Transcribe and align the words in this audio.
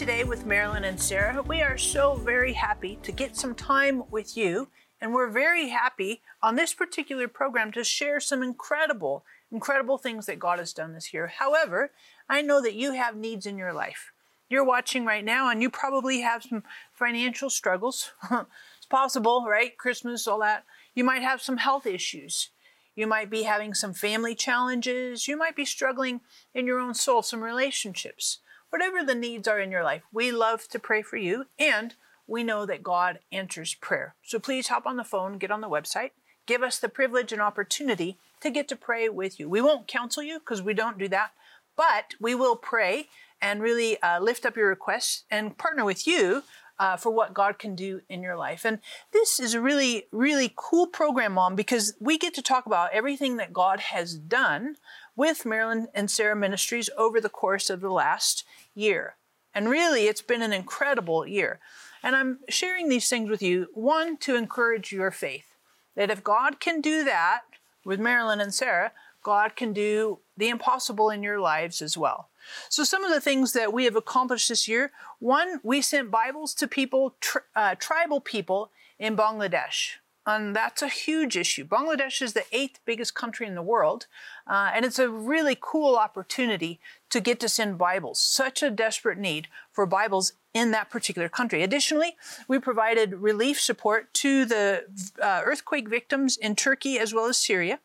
Today 0.00 0.24
with 0.24 0.46
Marilyn 0.46 0.84
and 0.84 0.98
Sarah. 0.98 1.42
We 1.42 1.60
are 1.60 1.76
so 1.76 2.14
very 2.14 2.54
happy 2.54 2.98
to 3.02 3.12
get 3.12 3.36
some 3.36 3.54
time 3.54 4.04
with 4.10 4.34
you, 4.34 4.68
and 4.98 5.12
we're 5.12 5.28
very 5.28 5.68
happy 5.68 6.22
on 6.42 6.56
this 6.56 6.72
particular 6.72 7.28
program 7.28 7.70
to 7.72 7.84
share 7.84 8.18
some 8.18 8.42
incredible, 8.42 9.26
incredible 9.52 9.98
things 9.98 10.24
that 10.24 10.38
God 10.38 10.58
has 10.58 10.72
done 10.72 10.94
this 10.94 11.12
year. 11.12 11.26
However, 11.26 11.90
I 12.30 12.40
know 12.40 12.62
that 12.62 12.72
you 12.72 12.94
have 12.94 13.14
needs 13.14 13.44
in 13.44 13.58
your 13.58 13.74
life. 13.74 14.10
You're 14.48 14.64
watching 14.64 15.04
right 15.04 15.22
now, 15.22 15.50
and 15.50 15.60
you 15.60 15.68
probably 15.68 16.22
have 16.22 16.44
some 16.44 16.62
financial 16.94 17.50
struggles. 17.50 18.12
it's 18.30 18.86
possible, 18.88 19.44
right? 19.46 19.76
Christmas, 19.76 20.26
all 20.26 20.40
that. 20.40 20.64
You 20.94 21.04
might 21.04 21.20
have 21.20 21.42
some 21.42 21.58
health 21.58 21.84
issues. 21.84 22.48
You 22.96 23.06
might 23.06 23.28
be 23.28 23.42
having 23.42 23.74
some 23.74 23.92
family 23.92 24.34
challenges. 24.34 25.28
You 25.28 25.36
might 25.36 25.56
be 25.56 25.66
struggling 25.66 26.22
in 26.54 26.66
your 26.66 26.80
own 26.80 26.94
soul, 26.94 27.20
some 27.20 27.42
relationships 27.42 28.38
whatever 28.70 29.04
the 29.04 29.14
needs 29.14 29.46
are 29.46 29.60
in 29.60 29.70
your 29.70 29.84
life, 29.84 30.02
we 30.12 30.32
love 30.32 30.68
to 30.68 30.78
pray 30.78 31.02
for 31.02 31.16
you 31.16 31.46
and 31.58 31.94
we 32.26 32.44
know 32.44 32.64
that 32.64 32.82
God 32.82 33.18
answers 33.32 33.74
prayer. 33.74 34.14
So 34.22 34.38
please 34.38 34.68
hop 34.68 34.86
on 34.86 34.96
the 34.96 35.04
phone, 35.04 35.38
get 35.38 35.50
on 35.50 35.60
the 35.60 35.68
website, 35.68 36.10
give 36.46 36.62
us 36.62 36.78
the 36.78 36.88
privilege 36.88 37.32
and 37.32 37.42
opportunity 37.42 38.18
to 38.40 38.50
get 38.50 38.68
to 38.68 38.76
pray 38.76 39.08
with 39.08 39.38
you. 39.38 39.48
We 39.48 39.60
won't 39.60 39.88
counsel 39.88 40.22
you 40.22 40.38
because 40.38 40.62
we 40.62 40.72
don't 40.72 40.98
do 40.98 41.08
that, 41.08 41.32
but 41.76 42.14
we 42.20 42.34
will 42.34 42.56
pray 42.56 43.08
and 43.42 43.62
really 43.62 44.00
uh, 44.02 44.20
lift 44.20 44.46
up 44.46 44.56
your 44.56 44.68
requests 44.68 45.24
and 45.30 45.58
partner 45.58 45.84
with 45.84 46.06
you 46.06 46.44
uh, 46.78 46.96
for 46.96 47.10
what 47.10 47.34
God 47.34 47.58
can 47.58 47.74
do 47.74 48.00
in 48.08 48.22
your 48.22 48.36
life. 48.36 48.64
And 48.64 48.78
this 49.12 49.38
is 49.38 49.52
a 49.52 49.60
really, 49.60 50.06
really 50.10 50.52
cool 50.56 50.86
program, 50.86 51.34
Mom, 51.34 51.54
because 51.54 51.94
we 52.00 52.16
get 52.16 52.32
to 52.34 52.42
talk 52.42 52.64
about 52.64 52.92
everything 52.92 53.36
that 53.36 53.52
God 53.52 53.80
has 53.80 54.14
done 54.14 54.76
with 55.16 55.46
Marilyn 55.46 55.88
and 55.94 56.10
Sarah 56.10 56.36
Ministries 56.36 56.90
over 56.96 57.20
the 57.20 57.28
course 57.28 57.70
of 57.70 57.80
the 57.80 57.90
last 57.90 58.44
year. 58.74 59.16
And 59.54 59.68
really, 59.68 60.06
it's 60.06 60.22
been 60.22 60.42
an 60.42 60.52
incredible 60.52 61.26
year. 61.26 61.60
And 62.02 62.16
I'm 62.16 62.38
sharing 62.48 62.88
these 62.88 63.08
things 63.08 63.28
with 63.28 63.42
you, 63.42 63.68
one, 63.74 64.16
to 64.18 64.36
encourage 64.36 64.92
your 64.92 65.10
faith. 65.10 65.54
That 65.96 66.10
if 66.10 66.24
God 66.24 66.60
can 66.60 66.80
do 66.80 67.04
that 67.04 67.42
with 67.84 68.00
Marilyn 68.00 68.40
and 68.40 68.54
Sarah, 68.54 68.92
God 69.22 69.56
can 69.56 69.72
do 69.72 70.20
the 70.36 70.48
impossible 70.48 71.10
in 71.10 71.22
your 71.22 71.40
lives 71.40 71.82
as 71.82 71.98
well. 71.98 72.30
So, 72.68 72.84
some 72.84 73.04
of 73.04 73.12
the 73.12 73.20
things 73.20 73.52
that 73.52 73.72
we 73.72 73.84
have 73.84 73.96
accomplished 73.96 74.48
this 74.48 74.66
year 74.66 74.92
one, 75.18 75.60
we 75.62 75.82
sent 75.82 76.10
Bibles 76.10 76.54
to 76.54 76.66
people, 76.66 77.14
tri- 77.20 77.42
uh, 77.54 77.74
tribal 77.78 78.20
people 78.20 78.70
in 78.98 79.16
Bangladesh. 79.16 79.96
And 80.30 80.54
that's 80.54 80.80
a 80.80 80.88
huge 80.88 81.36
issue. 81.36 81.64
Bangladesh 81.66 82.22
is 82.22 82.34
the 82.34 82.44
eighth 82.52 82.78
biggest 82.84 83.16
country 83.16 83.48
in 83.48 83.56
the 83.56 83.62
world, 83.62 84.06
uh, 84.46 84.70
and 84.72 84.84
it's 84.84 85.00
a 85.00 85.08
really 85.08 85.56
cool 85.60 85.96
opportunity 85.96 86.78
to 87.08 87.20
get 87.20 87.40
to 87.40 87.48
send 87.48 87.78
Bibles. 87.78 88.20
Such 88.20 88.62
a 88.62 88.70
desperate 88.70 89.18
need 89.18 89.48
for 89.72 89.86
Bibles 89.86 90.34
in 90.54 90.70
that 90.70 90.88
particular 90.88 91.28
country. 91.28 91.64
Additionally, 91.64 92.16
we 92.46 92.60
provided 92.60 93.14
relief 93.14 93.60
support 93.60 94.14
to 94.14 94.44
the 94.44 94.84
uh, 95.20 95.42
earthquake 95.44 95.88
victims 95.88 96.36
in 96.36 96.54
Turkey 96.54 96.96
as 97.00 97.12
well 97.12 97.26
as 97.26 97.36
Syria. 97.36 97.80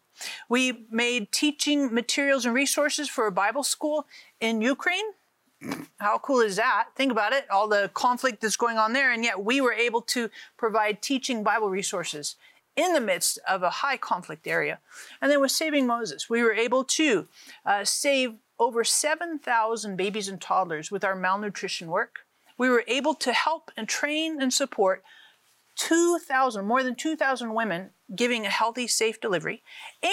We 0.47 0.85
made 0.91 1.31
teaching 1.31 1.91
materials 1.91 2.45
and 2.45 2.53
resources 2.53 3.09
for 3.09 3.25
a 3.25 3.31
Bible 3.31 3.63
school 3.63 4.05
in 4.39 4.61
Ukraine. 4.61 5.05
How 5.99 6.17
cool 6.19 6.41
is 6.41 6.57
that? 6.57 6.89
Think 6.95 7.11
about 7.11 7.33
it, 7.33 7.49
all 7.49 7.67
the 7.67 7.89
conflict 7.93 8.41
that's 8.41 8.57
going 8.57 8.77
on 8.77 8.93
there, 8.93 9.11
and 9.11 9.23
yet 9.23 9.43
we 9.43 9.61
were 9.61 9.73
able 9.73 10.01
to 10.01 10.29
provide 10.57 11.01
teaching 11.01 11.43
Bible 11.43 11.69
resources 11.69 12.35
in 12.75 12.93
the 12.93 13.01
midst 13.01 13.39
of 13.47 13.63
a 13.63 13.69
high 13.69 13.97
conflict 13.97 14.47
area. 14.47 14.79
And 15.21 15.31
then 15.31 15.39
with 15.39 15.51
Saving 15.51 15.87
Moses, 15.87 16.29
we 16.29 16.43
were 16.43 16.53
able 16.53 16.83
to 16.83 17.27
uh, 17.65 17.85
save 17.85 18.35
over 18.59 18.83
7,000 18.83 19.95
babies 19.95 20.27
and 20.27 20.39
toddlers 20.39 20.91
with 20.91 21.03
our 21.03 21.15
malnutrition 21.15 21.87
work. 21.87 22.19
We 22.57 22.69
were 22.69 22.83
able 22.87 23.15
to 23.15 23.33
help 23.33 23.71
and 23.75 23.87
train 23.87 24.41
and 24.41 24.53
support 24.53 25.03
2,000, 25.75 26.65
more 26.65 26.83
than 26.83 26.95
2,000 26.95 27.53
women 27.53 27.89
giving 28.15 28.45
a 28.45 28.49
healthy, 28.49 28.87
safe 28.87 29.19
delivery. 29.19 29.61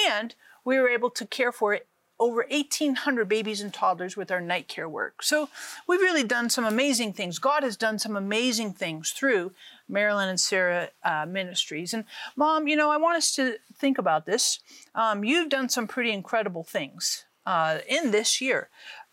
And 0.08 0.34
we 0.64 0.78
were 0.78 0.88
able 0.88 1.10
to 1.10 1.26
care 1.26 1.52
for 1.52 1.80
over 2.22 2.46
1,800 2.48 3.28
babies 3.28 3.60
and 3.60 3.74
toddlers 3.74 4.16
with 4.16 4.30
our 4.30 4.40
night 4.40 4.68
care 4.68 4.88
work. 4.88 5.24
So 5.24 5.48
we've 5.88 6.00
really 6.00 6.22
done 6.22 6.48
some 6.50 6.64
amazing 6.64 7.14
things. 7.14 7.40
God 7.40 7.64
has 7.64 7.76
done 7.76 7.98
some 7.98 8.16
amazing 8.16 8.74
things 8.74 9.10
through 9.10 9.52
Marilyn 9.88 10.28
and 10.28 10.38
Sarah 10.38 10.90
uh, 11.04 11.26
Ministries. 11.26 11.92
And 11.92 12.04
Mom, 12.36 12.68
you 12.68 12.76
know, 12.76 12.90
I 12.90 12.96
want 12.96 13.16
us 13.16 13.34
to 13.34 13.56
think 13.74 13.98
about 13.98 14.24
this. 14.24 14.60
Um, 14.94 15.24
you've 15.24 15.48
done 15.48 15.68
some 15.68 15.88
pretty 15.88 16.12
incredible 16.12 16.62
things 16.62 17.24
uh, 17.44 17.78
in 17.88 18.12
this 18.12 18.40
year. 18.40 18.68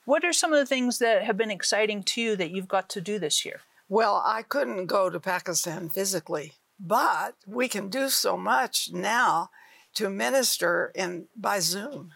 What 0.06 0.24
are 0.24 0.34
some 0.34 0.54
of 0.54 0.60
the 0.60 0.68
things 0.68 1.00
that 1.00 1.24
have 1.24 1.36
been 1.36 1.52
exciting 1.52 2.04
to 2.04 2.22
you 2.22 2.36
that 2.36 2.52
you've 2.52 2.68
got 2.68 2.90
to 2.90 3.02
do 3.02 3.18
this 3.18 3.44
year? 3.44 3.62
Well, 3.88 4.22
I 4.24 4.44
couldn't 4.44 4.86
go 4.86 5.10
to 5.10 5.20
Pakistan 5.20 5.90
physically, 5.90 6.54
but 6.80 7.34
we 7.48 7.68
can 7.68 7.90
do 7.90 8.10
so 8.10 8.38
much 8.38 8.92
now 8.94 9.50
to 9.96 10.10
minister 10.10 10.92
in 10.94 11.26
by 11.36 11.60
Zoom. 11.60 12.12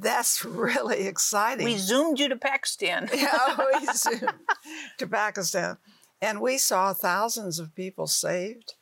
That's 0.00 0.44
really 0.44 1.06
exciting. 1.06 1.64
We 1.64 1.76
zoomed 1.76 2.18
you 2.18 2.28
to 2.28 2.36
Pakistan. 2.36 3.08
yeah, 3.14 3.56
we 3.58 3.86
zoomed 3.94 4.32
to 4.98 5.06
Pakistan. 5.06 5.78
And 6.20 6.40
we 6.40 6.58
saw 6.58 6.92
thousands 6.92 7.58
of 7.58 7.74
people 7.74 8.06
saved 8.06 8.74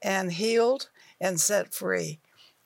and 0.00 0.32
healed 0.32 0.88
and 1.20 1.40
set 1.40 1.74
free. 1.74 2.20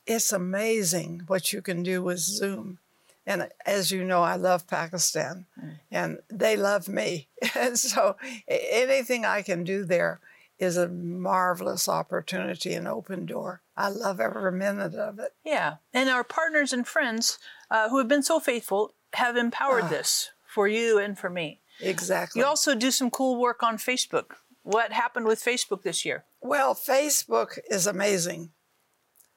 It's 0.06 0.32
amazing 0.32 1.22
what 1.26 1.52
you 1.52 1.62
can 1.62 1.82
do 1.82 2.02
with 2.02 2.18
Zoom. 2.18 2.78
And 3.26 3.48
as 3.64 3.90
you 3.90 4.02
know, 4.04 4.22
I 4.22 4.36
love 4.36 4.66
Pakistan 4.66 5.46
mm. 5.62 5.78
and 5.90 6.18
they 6.28 6.56
love 6.56 6.88
me. 6.88 7.28
And 7.54 7.78
so 7.78 8.16
anything 8.48 9.24
I 9.24 9.42
can 9.42 9.62
do 9.62 9.84
there 9.84 10.20
is 10.58 10.76
a 10.76 10.88
marvelous 10.88 11.88
opportunity, 11.88 12.74
an 12.74 12.86
open 12.86 13.24
door. 13.24 13.62
I 13.76 13.88
love 13.88 14.20
every 14.20 14.52
minute 14.52 14.94
of 14.94 15.18
it. 15.18 15.32
Yeah. 15.44 15.76
And 15.94 16.10
our 16.10 16.24
partners 16.24 16.72
and 16.72 16.86
friends 16.86 17.38
uh, 17.70 17.88
who 17.88 17.98
have 17.98 18.08
been 18.08 18.22
so 18.22 18.40
faithful 18.40 18.94
have 19.14 19.36
empowered 19.36 19.84
uh, 19.84 19.88
this 19.88 20.30
for 20.46 20.68
you 20.68 20.98
and 20.98 21.18
for 21.18 21.30
me. 21.30 21.60
Exactly. 21.80 22.40
You 22.40 22.46
also 22.46 22.74
do 22.74 22.90
some 22.90 23.10
cool 23.10 23.40
work 23.40 23.62
on 23.62 23.78
Facebook. 23.78 24.32
What 24.62 24.92
happened 24.92 25.26
with 25.26 25.42
Facebook 25.42 25.82
this 25.82 26.04
year? 26.04 26.24
Well, 26.40 26.74
Facebook 26.74 27.58
is 27.70 27.86
amazing 27.86 28.50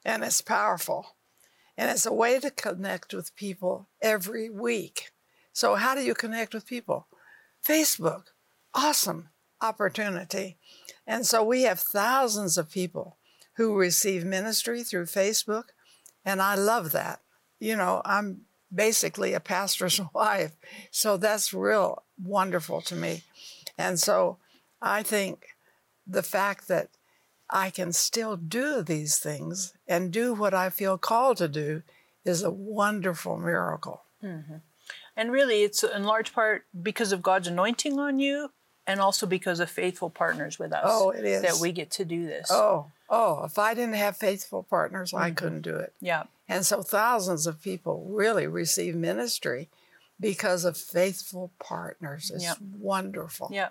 and 0.04 0.24
it's 0.24 0.42
powerful. 0.42 1.16
And 1.78 1.90
it's 1.90 2.06
a 2.06 2.14
way 2.14 2.40
to 2.40 2.52
connect 2.52 3.14
with 3.14 3.36
people 3.36 3.88
every 4.02 4.50
week. 4.50 5.12
So, 5.54 5.76
how 5.76 5.96
do 5.96 6.02
you 6.02 6.14
connect 6.14 6.54
with 6.54 6.68
people? 6.68 7.08
Facebook, 7.66 8.26
awesome 8.74 9.30
opportunity. 9.62 10.58
And 11.08 11.26
so, 11.26 11.44
we 11.44 11.64
have 11.64 11.80
thousands 11.80 12.58
of 12.58 12.70
people 12.70 13.18
who 13.56 13.76
receive 13.76 14.24
ministry 14.24 14.84
through 14.84 15.06
Facebook, 15.06 15.66
and 16.24 16.42
I 16.42 16.56
love 16.56 16.92
that. 16.92 17.22
You 17.64 17.78
know, 17.78 18.02
I'm 18.04 18.42
basically 18.74 19.34
a 19.34 19.40
pastor's 19.40 20.02
wife, 20.14 20.52
so 20.92 21.18
that's 21.18 21.54
real 21.54 22.04
wonderful 22.22 22.82
to 22.82 22.96
me. 22.96 23.24
And 23.78 24.00
so, 24.00 24.38
I 24.82 25.02
think 25.02 25.48
the 26.06 26.24
fact 26.24 26.68
that 26.68 26.90
I 27.50 27.70
can 27.70 27.94
still 27.94 28.36
do 28.36 28.84
these 28.84 29.18
things 29.18 29.74
and 29.88 30.12
do 30.12 30.34
what 30.34 30.54
I 30.54 30.70
feel 30.70 30.98
called 30.98 31.38
to 31.38 31.48
do 31.48 31.84
is 32.26 32.44
a 32.44 32.52
wonderful 32.52 33.38
miracle. 33.38 34.04
Mm-hmm. 34.22 34.58
And 35.16 35.32
really, 35.32 35.64
it's 35.64 35.84
in 35.84 36.04
large 36.04 36.34
part 36.34 36.66
because 36.82 37.12
of 37.12 37.22
God's 37.22 37.48
anointing 37.48 38.00
on 38.00 38.20
you 38.20 38.50
and 38.86 39.00
also 39.00 39.26
because 39.26 39.60
of 39.60 39.70
faithful 39.70 40.10
partners 40.10 40.60
with 40.60 40.74
us. 40.74 40.84
Oh, 40.86 41.12
it 41.12 41.24
is. 41.24 41.42
That 41.44 41.60
we 41.62 41.72
get 41.72 41.92
to 41.92 42.06
do 42.06 42.26
this. 42.26 42.50
Oh, 42.52 42.88
oh, 43.10 43.46
if 43.46 43.58
I 43.58 43.74
didn't 43.74 43.96
have 43.96 44.18
faithful 44.18 44.64
partners, 44.64 45.12
mm-hmm. 45.12 45.24
I 45.24 45.32
couldn't 45.32 45.62
do 45.62 45.78
it. 45.78 45.94
Yeah. 46.02 46.24
And 46.48 46.66
so 46.66 46.82
thousands 46.82 47.48
of 47.48 47.62
people 47.62 48.06
really 48.10 48.48
receive 48.48 48.96
ministry 48.96 49.70
because 50.20 50.66
of 50.66 50.78
faithful 50.78 51.52
partners. 51.60 52.32
It's 52.34 52.44
yep. 52.44 52.58
wonderful. 52.62 53.50
Yeah. 53.52 53.70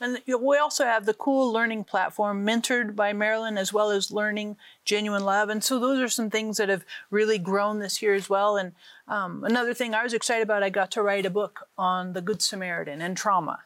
And 0.00 0.20
we 0.26 0.58
also 0.58 0.84
have 0.84 1.06
the 1.06 1.14
cool 1.14 1.52
learning 1.52 1.84
platform 1.84 2.44
mentored 2.44 2.96
by 2.96 3.12
Marilyn 3.12 3.56
as 3.56 3.72
well 3.72 3.90
as 3.90 4.10
Learning 4.10 4.56
Genuine 4.84 5.24
Love. 5.24 5.48
And 5.48 5.62
so 5.62 5.78
those 5.78 6.00
are 6.00 6.08
some 6.08 6.30
things 6.30 6.56
that 6.56 6.68
have 6.68 6.84
really 7.10 7.38
grown 7.38 7.78
this 7.78 8.02
year 8.02 8.14
as 8.14 8.28
well. 8.28 8.56
And 8.56 8.72
um, 9.06 9.44
another 9.44 9.74
thing 9.74 9.94
I 9.94 10.02
was 10.02 10.14
excited 10.14 10.42
about, 10.42 10.62
I 10.62 10.70
got 10.70 10.90
to 10.92 11.02
write 11.02 11.26
a 11.26 11.30
book 11.30 11.68
on 11.76 12.12
the 12.12 12.20
Good 12.20 12.42
Samaritan 12.42 13.00
and 13.00 13.16
trauma. 13.16 13.60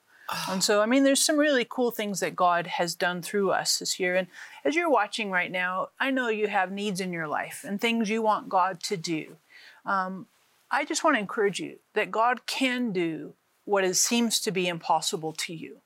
And 0.49 0.63
so, 0.63 0.81
I 0.81 0.87
mean, 0.87 1.05
there's 1.05 1.25
some 1.25 1.39
really 1.39 1.67
cool 1.69 1.91
things 1.91 2.21
that 2.21 2.37
God 2.37 2.67
has 2.67 2.95
done 2.95 3.23
through 3.23 3.51
us 3.51 3.79
this 3.79 4.01
year. 4.01 4.17
And 4.17 4.29
as 4.65 4.75
you're 4.75 4.91
watching 4.91 5.31
right 5.31 5.51
now, 5.51 5.89
I 6.01 6.11
know 6.11 6.29
you 6.29 6.49
have 6.49 6.71
needs 6.71 7.01
in 7.01 7.13
your 7.13 7.29
life 7.29 7.65
and 7.67 7.81
things 7.81 8.11
you 8.11 8.23
want 8.23 8.49
God 8.49 8.83
to 8.85 8.97
do. 8.97 9.37
Um, 9.85 10.27
I 10.71 10.85
just 10.85 11.05
want 11.05 11.17
to 11.17 11.21
encourage 11.21 11.61
you 11.61 11.79
that 11.95 12.11
God 12.11 12.47
can 12.47 12.93
do 12.93 13.35
what 13.65 13.85
is, 13.85 14.01
seems 14.01 14.41
to 14.41 14.51
be 14.51 14.69
impossible 14.69 15.33
to 15.35 15.55
you. 15.55 15.79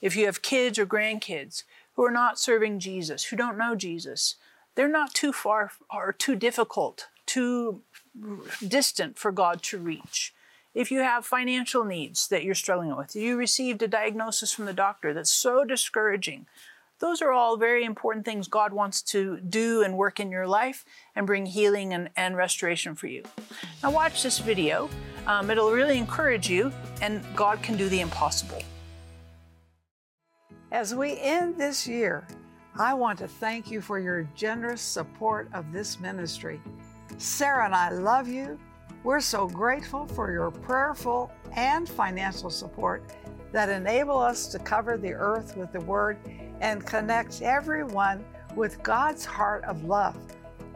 If 0.00 0.16
you 0.16 0.26
have 0.26 0.42
kids 0.42 0.78
or 0.78 0.86
grandkids 0.86 1.64
who 1.94 2.04
are 2.04 2.10
not 2.10 2.38
serving 2.38 2.80
Jesus, 2.80 3.24
who 3.24 3.36
don't 3.36 3.58
know 3.58 3.74
Jesus, 3.74 4.36
they're 4.74 4.88
not 4.88 5.14
too 5.14 5.32
far 5.32 5.72
or 5.92 6.12
too 6.12 6.36
difficult, 6.36 7.08
too 7.26 7.82
distant 8.66 9.18
for 9.18 9.30
God 9.30 9.62
to 9.64 9.78
reach. 9.78 10.32
If 10.80 10.90
you 10.90 11.00
have 11.00 11.26
financial 11.26 11.84
needs 11.84 12.28
that 12.28 12.42
you're 12.42 12.54
struggling 12.54 12.96
with, 12.96 13.14
you 13.14 13.36
received 13.36 13.82
a 13.82 13.86
diagnosis 13.86 14.50
from 14.50 14.64
the 14.64 14.72
doctor 14.72 15.12
that's 15.12 15.30
so 15.30 15.62
discouraging, 15.62 16.46
those 17.00 17.20
are 17.20 17.32
all 17.32 17.58
very 17.58 17.84
important 17.84 18.24
things 18.24 18.48
God 18.48 18.72
wants 18.72 19.02
to 19.12 19.40
do 19.40 19.82
and 19.82 19.98
work 19.98 20.20
in 20.20 20.30
your 20.30 20.46
life 20.46 20.86
and 21.14 21.26
bring 21.26 21.44
healing 21.44 21.92
and, 21.92 22.08
and 22.16 22.34
restoration 22.34 22.94
for 22.94 23.08
you. 23.08 23.24
Now, 23.82 23.90
watch 23.90 24.22
this 24.22 24.38
video. 24.38 24.88
Um, 25.26 25.50
it'll 25.50 25.70
really 25.70 25.98
encourage 25.98 26.48
you, 26.48 26.72
and 27.02 27.22
God 27.36 27.62
can 27.62 27.76
do 27.76 27.90
the 27.90 28.00
impossible. 28.00 28.62
As 30.72 30.94
we 30.94 31.20
end 31.20 31.58
this 31.58 31.86
year, 31.86 32.26
I 32.74 32.94
want 32.94 33.18
to 33.18 33.28
thank 33.28 33.70
you 33.70 33.82
for 33.82 33.98
your 33.98 34.26
generous 34.34 34.80
support 34.80 35.50
of 35.52 35.72
this 35.72 36.00
ministry. 36.00 36.58
Sarah 37.18 37.66
and 37.66 37.74
I 37.74 37.90
love 37.90 38.28
you. 38.28 38.58
We're 39.02 39.20
so 39.20 39.48
grateful 39.48 40.06
for 40.06 40.30
your 40.30 40.50
prayerful 40.50 41.32
and 41.56 41.88
financial 41.88 42.50
support 42.50 43.02
that 43.50 43.70
enable 43.70 44.18
us 44.18 44.46
to 44.48 44.58
cover 44.58 44.98
the 44.98 45.14
earth 45.14 45.56
with 45.56 45.72
the 45.72 45.80
Word 45.80 46.18
and 46.60 46.84
connect 46.84 47.40
everyone 47.40 48.22
with 48.54 48.82
God's 48.82 49.24
heart 49.24 49.64
of 49.64 49.84
love. 49.84 50.16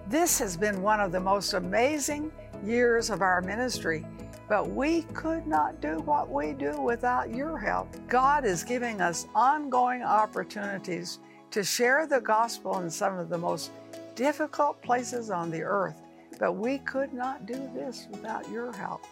This 0.08 0.38
has 0.38 0.56
been 0.56 0.80
one 0.80 1.00
of 1.00 1.12
the 1.12 1.20
most 1.20 1.52
amazing 1.52 2.32
years 2.64 3.10
of 3.10 3.20
our 3.20 3.42
ministry, 3.42 4.06
but 4.48 4.70
we 4.70 5.02
could 5.12 5.46
not 5.46 5.82
do 5.82 5.98
what 6.00 6.30
we 6.30 6.54
do 6.54 6.80
without 6.80 7.34
your 7.34 7.58
help. 7.58 7.94
God 8.08 8.46
is 8.46 8.64
giving 8.64 9.02
us 9.02 9.26
ongoing 9.34 10.02
opportunities 10.02 11.18
to 11.50 11.62
share 11.62 12.06
the 12.06 12.20
gospel 12.22 12.80
in 12.80 12.88
some 12.88 13.18
of 13.18 13.28
the 13.28 13.36
most 13.38 13.70
difficult 14.14 14.80
places 14.80 15.30
on 15.30 15.50
the 15.50 15.62
earth, 15.62 16.00
but 16.38 16.52
we 16.52 16.78
could 16.78 17.12
not 17.12 17.46
do 17.46 17.70
this 17.74 18.06
without 18.10 18.48
your 18.50 18.72
help. 18.72 19.04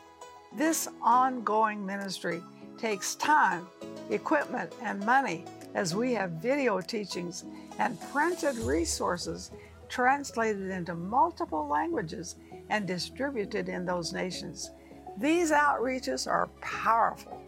This 0.54 0.88
ongoing 1.00 1.84
ministry 1.84 2.42
takes 2.78 3.14
time, 3.14 3.66
equipment, 4.10 4.72
and 4.82 5.04
money 5.04 5.44
as 5.74 5.94
we 5.94 6.12
have 6.12 6.32
video 6.32 6.80
teachings 6.80 7.44
and 7.78 8.00
printed 8.12 8.56
resources 8.58 9.50
translated 9.88 10.70
into 10.70 10.94
multiple 10.94 11.66
languages 11.68 12.36
and 12.70 12.86
distributed 12.86 13.68
in 13.68 13.84
those 13.84 14.12
nations. 14.12 14.70
These 15.18 15.52
outreaches 15.52 16.26
are 16.26 16.48
powerful. 16.60 17.40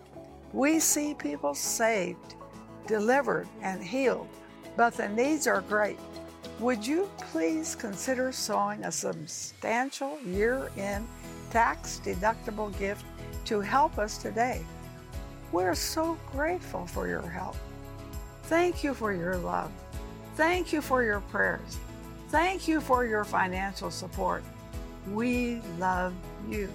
We 0.53 0.79
see 0.79 1.15
people 1.15 1.55
saved, 1.55 2.35
delivered, 2.87 3.49
and 3.63 3.83
healed, 3.83 4.29
but 4.77 4.95
the 4.95 5.09
needs 5.09 5.47
are 5.47 5.63
great. 5.63 5.99
Would 6.65 6.87
you 6.87 7.11
please 7.19 7.75
consider 7.75 8.33
sowing 8.33 8.85
a 8.85 8.91
substantial 8.91 10.19
year 10.23 10.71
end 10.79 11.07
tax 11.51 12.01
deductible 12.03 12.77
gift 12.79 13.05
to 13.45 13.61
help 13.61 13.99
us 13.99 14.17
today? 14.17 14.65
We're 15.53 15.75
so 15.75 16.17
grateful 16.33 16.87
for 16.87 17.07
your 17.07 17.21
help. 17.21 17.57
Thank 18.45 18.83
you 18.83 18.95
for 18.95 19.13
your 19.13 19.37
love. 19.37 19.71
Thank 20.37 20.73
you 20.73 20.81
for 20.81 21.03
your 21.03 21.21
prayers. 21.21 21.77
Thank 22.31 22.67
you 22.67 22.81
for 22.81 23.05
your 23.05 23.25
financial 23.25 23.91
support. 23.91 24.43
We 25.13 25.61
love 25.79 26.15
you. 26.49 26.71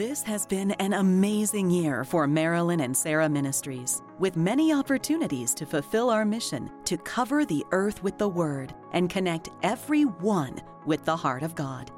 This 0.00 0.22
has 0.22 0.46
been 0.46 0.70
an 0.80 0.94
amazing 0.94 1.68
year 1.68 2.04
for 2.04 2.26
Marilyn 2.26 2.80
and 2.80 2.96
Sarah 2.96 3.28
Ministries, 3.28 4.00
with 4.18 4.34
many 4.34 4.72
opportunities 4.72 5.52
to 5.52 5.66
fulfill 5.66 6.08
our 6.08 6.24
mission 6.24 6.70
to 6.86 6.96
cover 6.96 7.44
the 7.44 7.66
earth 7.70 8.02
with 8.02 8.16
the 8.16 8.26
Word 8.26 8.74
and 8.94 9.10
connect 9.10 9.50
everyone 9.62 10.58
with 10.86 11.04
the 11.04 11.14
heart 11.14 11.42
of 11.42 11.54
God. 11.54 11.90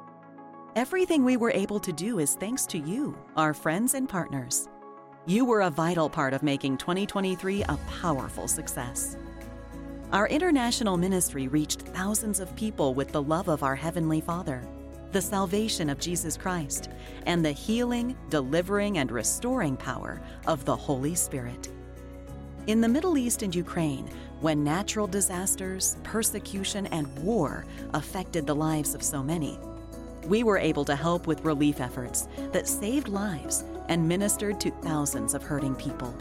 Everything 0.75 1.23
we 1.23 1.37
were 1.37 1.51
able 1.51 1.79
to 1.79 1.93
do 1.93 2.19
is 2.19 2.35
thanks 2.35 2.65
to 2.65 2.77
you, 2.77 3.17
our 3.37 3.53
friends 3.53 3.93
and 3.93 4.09
partners. 4.09 4.67
You 5.25 5.45
were 5.45 5.61
a 5.61 5.69
vital 5.69 6.09
part 6.09 6.33
of 6.33 6.43
making 6.43 6.79
2023 6.79 7.63
a 7.63 7.79
powerful 8.01 8.49
success. 8.49 9.15
Our 10.11 10.27
international 10.27 10.97
ministry 10.97 11.47
reached 11.47 11.83
thousands 11.83 12.41
of 12.41 12.53
people 12.57 12.93
with 12.93 13.13
the 13.13 13.21
love 13.21 13.47
of 13.47 13.63
our 13.63 13.77
Heavenly 13.77 14.19
Father, 14.19 14.61
the 15.13 15.21
salvation 15.21 15.89
of 15.89 15.99
Jesus 15.99 16.35
Christ, 16.35 16.89
and 17.27 17.45
the 17.45 17.51
healing, 17.51 18.17
delivering, 18.29 18.97
and 18.97 19.11
restoring 19.11 19.77
power 19.77 20.21
of 20.47 20.65
the 20.65 20.75
Holy 20.75 21.13
Spirit. 21.13 21.69
In 22.65 22.81
the 22.81 22.87
Middle 22.87 23.17
East 23.17 23.43
and 23.43 23.53
Ukraine, 23.53 24.09
when 24.41 24.63
natural 24.63 25.05
disasters, 25.05 25.97
persecution, 26.03 26.87
and 26.87 27.07
war 27.19 27.65
affected 27.93 28.47
the 28.47 28.55
lives 28.55 28.95
of 28.95 29.03
so 29.03 29.21
many, 29.21 29.59
we 30.25 30.43
were 30.43 30.57
able 30.57 30.85
to 30.85 30.95
help 30.95 31.27
with 31.27 31.45
relief 31.45 31.79
efforts 31.79 32.27
that 32.51 32.67
saved 32.67 33.07
lives 33.07 33.63
and 33.89 34.07
ministered 34.07 34.59
to 34.61 34.71
thousands 34.81 35.33
of 35.33 35.43
hurting 35.43 35.75
people. 35.75 36.13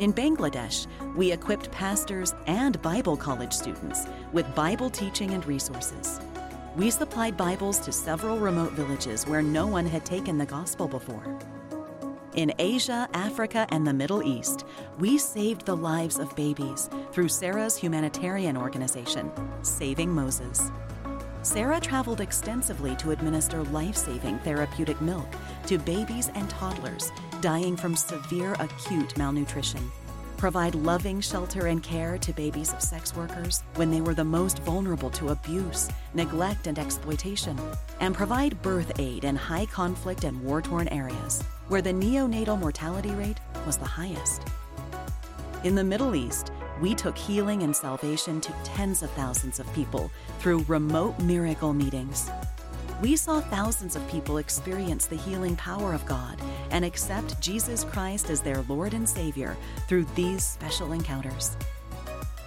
In 0.00 0.12
Bangladesh, 0.12 0.86
we 1.14 1.30
equipped 1.30 1.70
pastors 1.70 2.34
and 2.46 2.80
Bible 2.82 3.16
college 3.16 3.52
students 3.52 4.06
with 4.32 4.52
Bible 4.54 4.90
teaching 4.90 5.30
and 5.30 5.46
resources. 5.46 6.18
We 6.76 6.90
supplied 6.90 7.36
Bibles 7.36 7.78
to 7.80 7.92
several 7.92 8.36
remote 8.36 8.72
villages 8.72 9.28
where 9.28 9.42
no 9.42 9.64
one 9.64 9.86
had 9.86 10.04
taken 10.04 10.38
the 10.38 10.44
gospel 10.44 10.88
before. 10.88 11.38
In 12.34 12.52
Asia, 12.58 13.08
Africa, 13.14 13.64
and 13.68 13.86
the 13.86 13.92
Middle 13.92 14.24
East, 14.24 14.64
we 14.98 15.16
saved 15.16 15.66
the 15.66 15.76
lives 15.76 16.18
of 16.18 16.34
babies 16.34 16.90
through 17.12 17.28
Sarah's 17.28 17.76
humanitarian 17.76 18.56
organization, 18.56 19.30
Saving 19.62 20.10
Moses. 20.10 20.72
Sarah 21.42 21.78
traveled 21.78 22.20
extensively 22.20 22.96
to 22.96 23.12
administer 23.12 23.62
life 23.64 23.96
saving 23.96 24.40
therapeutic 24.40 25.00
milk 25.00 25.28
to 25.68 25.78
babies 25.78 26.28
and 26.34 26.50
toddlers 26.50 27.12
dying 27.40 27.76
from 27.76 27.94
severe 27.94 28.54
acute 28.54 29.16
malnutrition, 29.16 29.92
provide 30.36 30.74
loving 30.74 31.20
shelter 31.20 31.66
and 31.66 31.82
care 31.82 32.18
to 32.18 32.32
babies 32.32 32.72
of 32.72 32.82
sex 32.82 33.14
workers 33.14 33.62
when 33.76 33.90
they 33.90 34.00
were 34.00 34.14
the 34.14 34.24
most 34.24 34.58
vulnerable 34.60 35.10
to 35.10 35.30
abuse, 35.30 35.88
neglect, 36.14 36.66
and 36.66 36.78
exploitation, 36.78 37.58
and 38.00 38.14
provide 38.14 38.60
birth 38.62 38.92
aid 38.98 39.24
in 39.24 39.36
high 39.36 39.66
conflict 39.66 40.24
and 40.24 40.42
war 40.42 40.60
torn 40.60 40.88
areas 40.88 41.42
where 41.68 41.82
the 41.82 41.92
neonatal 41.92 42.58
mortality 42.58 43.10
rate 43.12 43.38
was 43.66 43.76
the 43.76 43.84
highest. 43.84 44.42
In 45.64 45.74
the 45.74 45.84
Middle 45.84 46.14
East, 46.14 46.52
we 46.80 46.94
took 46.94 47.16
healing 47.16 47.62
and 47.62 47.74
salvation 47.74 48.40
to 48.40 48.52
tens 48.64 49.02
of 49.02 49.10
thousands 49.12 49.60
of 49.60 49.72
people 49.74 50.10
through 50.40 50.64
remote 50.68 51.18
miracle 51.20 51.72
meetings. 51.72 52.30
We 53.02 53.16
saw 53.16 53.40
thousands 53.40 53.96
of 53.96 54.08
people 54.08 54.38
experience 54.38 55.06
the 55.06 55.16
healing 55.16 55.56
power 55.56 55.92
of 55.92 56.06
God 56.06 56.38
and 56.70 56.84
accept 56.84 57.40
Jesus 57.40 57.84
Christ 57.84 58.30
as 58.30 58.40
their 58.40 58.62
Lord 58.62 58.94
and 58.94 59.08
Savior 59.08 59.56
through 59.88 60.06
these 60.14 60.44
special 60.44 60.92
encounters. 60.92 61.56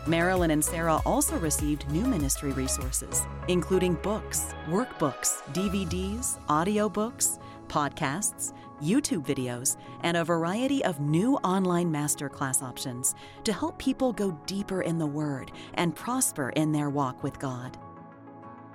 Marilyn 0.08 0.51
and 0.51 0.63
Sarah 0.63 1.01
also 1.06 1.38
received 1.39 1.89
new 1.92 2.06
ministry 2.06 2.51
resources, 2.51 3.24
including 3.50 3.96
books, 3.96 4.54
workbooks, 4.68 5.42
DVDs, 5.51 6.39
audiobooks, 6.48 7.39
podcasts, 7.68 8.54
YouTube 8.82 9.25
videos, 9.25 9.75
and 10.01 10.16
a 10.16 10.24
variety 10.24 10.84
of 10.86 11.01
new 11.01 11.36
online 11.38 11.92
masterclass 11.92 12.63
options 12.63 13.16
to 13.44 13.51
help 13.51 13.77
people 13.77 14.13
go 14.13 14.32
deeper 14.46 14.82
in 14.82 14.98
the 14.98 15.06
Word 15.06 15.51
and 15.74 15.96
prosper 15.96 16.51
in 16.51 16.72
their 16.72 16.89
walk 16.89 17.22
with 17.22 17.38
God. 17.38 17.77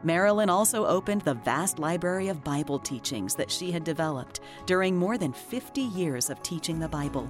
Marilyn 0.04 0.50
also 0.50 0.84
opened 0.84 1.22
the 1.22 1.34
vast 1.34 1.78
library 1.78 2.26
of 2.26 2.42
Bible 2.42 2.80
teachings 2.80 3.36
that 3.36 3.50
she 3.50 3.70
had 3.70 3.84
developed 3.84 4.40
during 4.66 4.96
more 4.96 5.16
than 5.16 5.32
50 5.32 5.80
years 5.80 6.28
of 6.28 6.42
teaching 6.42 6.80
the 6.80 6.88
Bible 6.88 7.28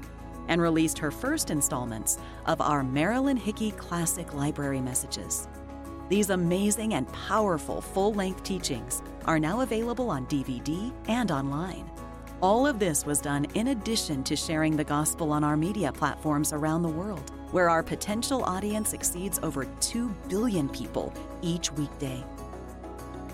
and 0.49 0.61
released 0.61 0.99
her 0.99 1.11
first 1.11 1.51
installments 1.51 2.19
of 2.47 2.63
our 2.63 2.83
Marilyn 2.83 3.37
Hickey 3.37 3.73
Classic 3.73 4.33
Library 4.33 4.81
Messages. 4.81 5.49
These 6.09 6.31
amazing 6.31 6.95
and 6.95 7.13
powerful 7.13 7.83
full 7.83 8.15
length 8.15 8.43
teachings 8.43 9.03
are 9.27 9.39
now 9.39 9.61
available 9.61 10.11
on 10.11 10.27
DVD 10.27 10.93
and 11.09 11.31
online. 11.31 11.91
All 12.41 12.67
of 12.67 12.79
this 12.79 13.05
was 13.05 13.21
done 13.21 13.45
in 13.55 13.69
addition 13.69 14.25
to 14.25 14.35
sharing 14.35 14.77
the 14.77 14.83
gospel 14.83 15.31
on 15.31 15.45
our 15.45 15.57
media 15.57 15.93
platforms 15.93 16.53
around 16.55 16.83
the 16.83 16.89
world, 16.89 17.31
where 17.53 17.69
our 17.69 17.83
potential 17.83 18.43
audience 18.45 18.95
exceeds 18.95 19.39
over 19.43 19.67
2 19.81 20.09
billion 20.29 20.69
people 20.71 21.13
each 21.43 21.71
weekday. 21.73 22.25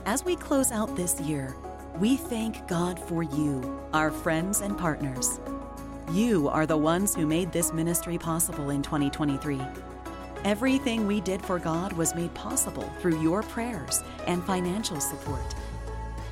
As 0.06 0.24
we 0.24 0.36
close 0.36 0.72
out 0.72 0.96
this 0.96 1.20
year, 1.20 1.54
we 1.98 2.16
thank 2.16 2.66
God 2.66 2.98
for 2.98 3.22
you, 3.22 3.80
our 3.92 4.10
friends 4.10 4.60
and 4.60 4.76
partners. 4.78 5.40
You 6.12 6.48
are 6.48 6.66
the 6.66 6.76
ones 6.76 7.14
who 7.14 7.26
made 7.26 7.52
this 7.52 7.72
ministry 7.72 8.16
possible 8.16 8.70
in 8.70 8.82
2023. 8.82 9.60
Everything 10.44 11.06
we 11.06 11.20
did 11.20 11.42
for 11.42 11.58
God 11.58 11.92
was 11.92 12.14
made 12.14 12.32
possible 12.34 12.90
through 13.00 13.20
your 13.20 13.42
prayers 13.42 14.02
and 14.26 14.42
financial 14.44 15.00
support. 15.00 15.54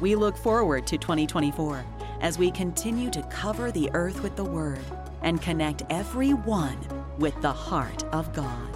We 0.01 0.15
look 0.15 0.37
forward 0.37 0.87
to 0.87 0.97
2024 0.97 1.85
as 2.21 2.39
we 2.39 2.51
continue 2.51 3.11
to 3.11 3.23
cover 3.25 3.71
the 3.71 3.91
earth 3.93 4.23
with 4.23 4.37
the 4.37 4.45
Word 4.45 4.85
and 5.23 5.43
connect 5.43 5.83
everyone 5.91 6.79
with 7.19 7.39
the 7.43 7.53
heart 7.53 8.05
of 8.13 8.33
God. 8.33 8.76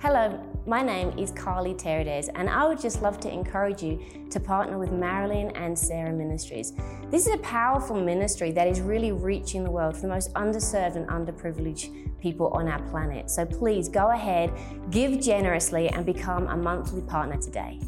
Hello, 0.00 0.38
my 0.64 0.80
name 0.80 1.18
is 1.18 1.32
Carly 1.32 1.74
Terades, 1.74 2.28
and 2.36 2.48
I 2.48 2.68
would 2.68 2.80
just 2.80 3.02
love 3.02 3.18
to 3.18 3.32
encourage 3.32 3.82
you 3.82 4.00
to 4.30 4.38
partner 4.38 4.78
with 4.78 4.92
Marilyn 4.92 5.50
and 5.56 5.76
Sarah 5.76 6.12
Ministries. 6.12 6.72
This 7.10 7.26
is 7.26 7.34
a 7.34 7.38
powerful 7.38 8.00
ministry 8.00 8.52
that 8.52 8.68
is 8.68 8.80
really 8.80 9.10
reaching 9.10 9.64
the 9.64 9.70
world 9.72 9.96
for 9.96 10.02
the 10.02 10.08
most 10.08 10.32
underserved 10.34 10.94
and 10.94 11.08
underprivileged 11.08 12.20
people 12.20 12.46
on 12.50 12.68
our 12.68 12.80
planet. 12.90 13.28
So 13.28 13.44
please 13.44 13.88
go 13.88 14.12
ahead, 14.12 14.52
give 14.92 15.20
generously, 15.20 15.88
and 15.88 16.06
become 16.06 16.46
a 16.46 16.56
monthly 16.56 17.02
partner 17.02 17.36
today. 17.36 17.80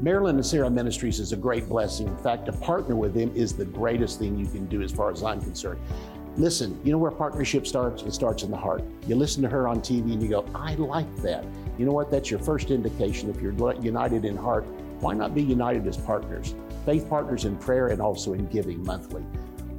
Marilyn 0.00 0.36
and 0.36 0.46
Sarah 0.46 0.70
Ministries 0.70 1.18
is 1.18 1.32
a 1.32 1.36
great 1.36 1.68
blessing. 1.68 2.06
In 2.06 2.16
fact, 2.18 2.46
to 2.46 2.52
partner 2.52 2.94
with 2.94 3.12
them 3.12 3.32
is 3.34 3.54
the 3.54 3.64
greatest 3.64 4.20
thing 4.20 4.38
you 4.38 4.46
can 4.46 4.66
do 4.66 4.82
as 4.82 4.92
far 4.92 5.10
as 5.10 5.24
I'm 5.24 5.40
concerned. 5.40 5.80
Listen, 6.36 6.80
you 6.84 6.92
know 6.92 6.98
where 6.98 7.10
partnership 7.10 7.66
starts? 7.66 8.02
It 8.02 8.12
starts 8.12 8.42
in 8.42 8.50
the 8.50 8.56
heart. 8.56 8.82
You 9.06 9.16
listen 9.16 9.42
to 9.42 9.48
her 9.48 9.66
on 9.66 9.80
TV 9.80 10.12
and 10.12 10.22
you 10.22 10.28
go, 10.28 10.46
I 10.54 10.74
like 10.76 11.14
that. 11.16 11.44
You 11.76 11.86
know 11.86 11.92
what? 11.92 12.10
That's 12.10 12.30
your 12.30 12.40
first 12.40 12.70
indication. 12.70 13.30
If 13.30 13.40
you're 13.40 13.52
united 13.82 14.24
in 14.24 14.36
heart, 14.36 14.64
why 15.00 15.14
not 15.14 15.34
be 15.34 15.42
united 15.42 15.86
as 15.86 15.96
partners? 15.96 16.54
Faith 16.86 17.08
partners 17.08 17.44
in 17.44 17.56
prayer 17.56 17.88
and 17.88 18.00
also 18.00 18.34
in 18.34 18.46
giving 18.46 18.84
monthly. 18.84 19.24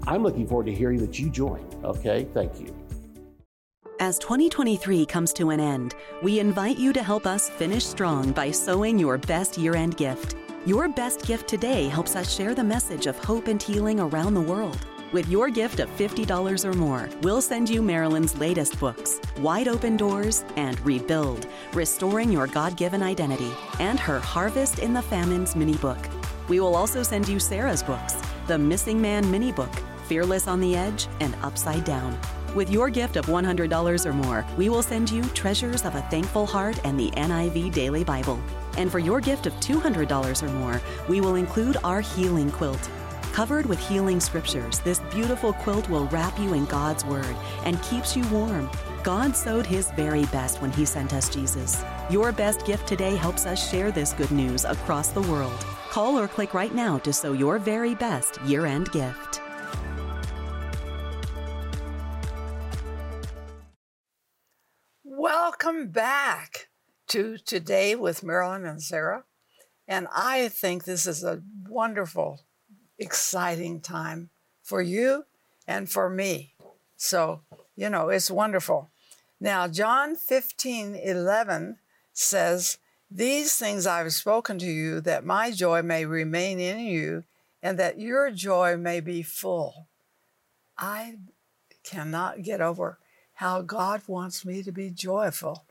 I'm 0.08 0.24
looking 0.24 0.48
forward 0.48 0.66
to 0.66 0.74
hearing 0.74 1.00
that 1.00 1.20
you 1.20 1.30
join. 1.30 1.66
Okay, 1.84 2.28
thank 2.34 2.60
you. 2.60 2.76
As 4.00 4.18
2023 4.18 5.06
comes 5.06 5.32
to 5.34 5.52
an 5.52 5.60
end, 5.60 5.94
we 6.24 6.40
invite 6.40 6.78
you 6.78 6.92
to 6.92 7.04
help 7.04 7.28
us 7.28 7.50
finish 7.52 7.86
strong 7.86 8.32
by 8.32 8.50
sowing 8.50 8.98
your 8.98 9.20
best 9.20 9.60
year 9.60 9.76
end 9.76 9.96
gift. 9.96 10.36
Your 10.66 10.90
best 10.90 11.26
gift 11.26 11.48
today 11.48 11.88
helps 11.88 12.16
us 12.16 12.34
share 12.36 12.56
the 12.56 12.64
message 12.64 13.06
of 13.06 13.18
hope 13.24 13.48
and 13.48 13.62
healing 13.62 14.00
around 14.00 14.34
the 14.34 14.42
world. 14.42 14.86
With 15.12 15.28
your 15.28 15.50
gift 15.50 15.82
of 15.82 15.90
$50 15.98 16.64
or 16.64 16.72
more, 16.72 17.10
we'll 17.22 17.42
send 17.42 17.70
you 17.70 17.82
Marilyn's 17.82 18.38
latest 18.38 18.80
books, 18.80 19.20
Wide 19.40 19.68
Open 19.68 19.98
Doors 19.98 20.46
and 20.56 20.80
Rebuild, 20.86 21.48
Restoring 21.74 22.32
Your 22.32 22.48
God 22.48 22.78
Given 22.78 23.04
Identity, 23.04 23.52
and 23.82 24.00
her 24.00 24.22
Harvest 24.22 24.80
in 24.80 24.94
the 24.94 25.02
Famines 25.02 25.54
mini 25.54 25.76
book. 25.76 25.98
We 26.48 26.62
will 26.62 26.78
also 26.78 27.04
send 27.04 27.28
you 27.28 27.42
Sarah's 27.42 27.84
books, 27.84 28.16
The 28.48 28.58
Missing 28.58 29.02
Man 29.02 29.30
mini 29.30 29.52
book, 29.52 29.74
Fearless 30.08 30.48
on 30.48 30.62
the 30.62 30.78
Edge, 30.78 31.10
and 31.20 31.36
Upside 31.42 31.84
Down. 31.84 32.18
With 32.56 32.70
your 32.70 32.90
gift 32.90 33.18
of 33.18 33.26
$100 33.26 34.06
or 34.06 34.14
more, 34.14 34.46
we 34.56 34.70
will 34.70 34.84
send 34.84 35.12
you 35.12 35.24
Treasures 35.34 35.84
of 35.84 35.96
a 35.96 36.02
Thankful 36.04 36.46
Heart 36.46 36.80
and 36.86 36.98
the 36.98 37.12
NIV 37.12 37.74
Daily 37.74 38.06
Bible. 38.06 38.40
And 38.78 38.90
for 38.90 39.00
your 39.00 39.20
gift 39.20 39.46
of 39.46 39.54
$200 39.56 40.42
or 40.42 40.50
more, 40.54 40.82
we 41.10 41.20
will 41.20 41.36
include 41.36 41.76
our 41.84 42.00
healing 42.00 42.50
quilt. 42.50 42.90
Covered 43.32 43.66
with 43.66 43.80
healing 43.80 44.20
scriptures, 44.20 44.80
this 44.80 45.00
beautiful 45.10 45.54
quilt 45.54 45.88
will 45.90 46.06
wrap 46.08 46.38
you 46.38 46.54
in 46.54 46.66
God's 46.66 47.06
Word 47.06 47.34
and 47.64 47.82
keeps 47.82 48.14
you 48.14 48.28
warm. 48.28 48.70
God 49.04 49.38
sowed 49.38 49.66
His 49.66 49.90
very 49.92 50.26
best 50.26 50.62
when 50.62 50.70
He 50.74 50.84
sent 50.84 51.14
us 51.14 51.30
Jesus. 51.30 51.82
Your 52.10 52.34
best 52.34 52.66
gift 52.66 52.88
today 52.88 53.16
helps 53.16 53.46
us 53.46 53.72
share 53.72 53.90
this 53.90 54.12
good 54.12 54.32
news 54.32 54.66
across 54.66 55.08
the 55.10 55.22
world. 55.22 55.58
Call 55.90 56.20
or 56.20 56.28
click 56.28 56.54
right 56.54 56.76
now 56.76 56.98
to 57.00 57.14
sow 57.14 57.32
your 57.32 57.58
very 57.58 57.96
best 57.96 58.42
year 58.42 58.66
end 58.66 58.92
gift. 58.92 59.40
Welcome 65.06 65.88
back 65.88 66.68
to 67.08 67.38
Today 67.38 67.96
with 67.96 68.24
Marilyn 68.24 68.66
and 68.66 68.84
Sarah. 68.84 69.24
And 69.88 70.08
I 70.14 70.50
think 70.50 70.84
this 70.84 71.08
is 71.08 71.24
a 71.24 71.42
wonderful 71.70 72.42
exciting 73.02 73.82
time 73.82 74.30
for 74.62 74.82
you 74.82 75.26
and 75.68 75.90
for 75.90 76.10
me. 76.10 76.54
So, 76.96 77.42
you 77.76 77.90
know, 77.90 78.10
it's 78.10 78.30
wonderful. 78.32 78.90
Now, 79.40 79.68
John 79.68 80.16
15 80.16 80.96
11 80.96 81.78
says, 82.14 82.78
These 83.10 83.56
things 83.56 83.88
I've 83.88 84.14
spoken 84.14 84.60
to 84.60 84.68
you, 84.68 85.02
that 85.02 85.26
my 85.26 85.52
joy 85.52 85.82
may 85.82 86.06
remain 86.06 86.60
in 86.60 86.80
you, 86.80 87.24
and 87.64 87.80
that 87.80 88.00
your 88.00 88.30
joy 88.30 88.78
may 88.78 89.00
be 89.00 89.24
full. 89.24 89.88
I 90.78 91.16
cannot 91.84 92.44
get 92.44 92.62
over 92.62 93.00
how 93.36 93.62
God 93.62 94.04
wants 94.06 94.46
me 94.46 94.62
to 94.62 94.72
be 94.72 94.92
joyful. 94.92 95.66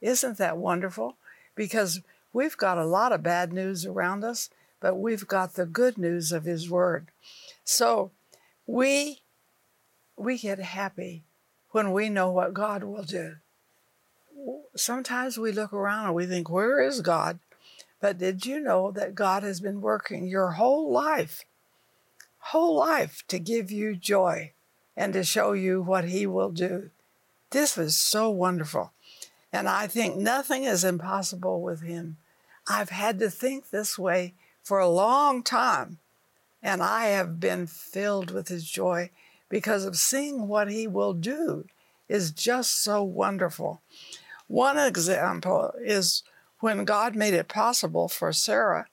Isn't 0.00 0.38
that 0.38 0.56
wonderful? 0.56 1.16
Because 1.56 2.00
we've 2.32 2.56
got 2.56 2.78
a 2.78 2.86
lot 2.86 3.10
of 3.10 3.24
bad 3.24 3.52
news 3.52 3.84
around 3.84 4.22
us, 4.22 4.50
but 4.80 4.96
we've 4.96 5.26
got 5.26 5.54
the 5.54 5.66
good 5.66 5.98
news 5.98 6.32
of 6.32 6.44
His 6.44 6.70
Word. 6.70 7.08
So 7.64 8.10
we 8.66 9.20
we 10.16 10.38
get 10.38 10.58
happy 10.58 11.24
when 11.70 11.92
we 11.92 12.08
know 12.08 12.30
what 12.30 12.54
God 12.54 12.82
will 12.82 13.02
do. 13.02 13.36
Sometimes 14.74 15.38
we 15.38 15.52
look 15.52 15.72
around 15.72 16.06
and 16.06 16.14
we 16.14 16.26
think, 16.26 16.48
where 16.48 16.80
is 16.80 17.00
God? 17.00 17.38
But 18.00 18.18
did 18.18 18.46
you 18.46 18.60
know 18.60 18.90
that 18.92 19.14
God 19.14 19.42
has 19.42 19.60
been 19.60 19.80
working 19.80 20.26
your 20.26 20.52
whole 20.52 20.90
life, 20.90 21.44
whole 22.38 22.76
life 22.76 23.22
to 23.28 23.38
give 23.38 23.70
you 23.70 23.96
joy 23.96 24.52
and 24.96 25.12
to 25.12 25.24
show 25.24 25.52
you 25.52 25.82
what 25.82 26.04
He 26.04 26.26
will 26.26 26.50
do? 26.50 26.90
This 27.50 27.76
is 27.78 27.96
so 27.96 28.30
wonderful. 28.30 28.92
And 29.52 29.68
I 29.68 29.86
think 29.86 30.16
nothing 30.16 30.64
is 30.64 30.84
impossible 30.84 31.62
with 31.62 31.82
Him. 31.82 32.16
I've 32.68 32.90
had 32.90 33.18
to 33.20 33.30
think 33.30 33.70
this 33.70 33.98
way 33.98 34.34
for 34.66 34.80
a 34.80 34.88
long 34.88 35.44
time. 35.44 35.98
And 36.60 36.82
I 36.82 37.06
have 37.06 37.38
been 37.38 37.68
filled 37.68 38.32
with 38.32 38.48
his 38.48 38.68
joy 38.68 39.10
because 39.48 39.84
of 39.84 39.96
seeing 39.96 40.48
what 40.48 40.68
he 40.68 40.88
will 40.88 41.12
do 41.12 41.66
is 42.08 42.32
just 42.32 42.82
so 42.82 43.00
wonderful. 43.00 43.80
One 44.48 44.76
example 44.76 45.72
is 45.80 46.24
when 46.58 46.84
God 46.84 47.14
made 47.14 47.32
it 47.32 47.46
possible 47.46 48.08
for 48.08 48.32
Sarah 48.32 48.86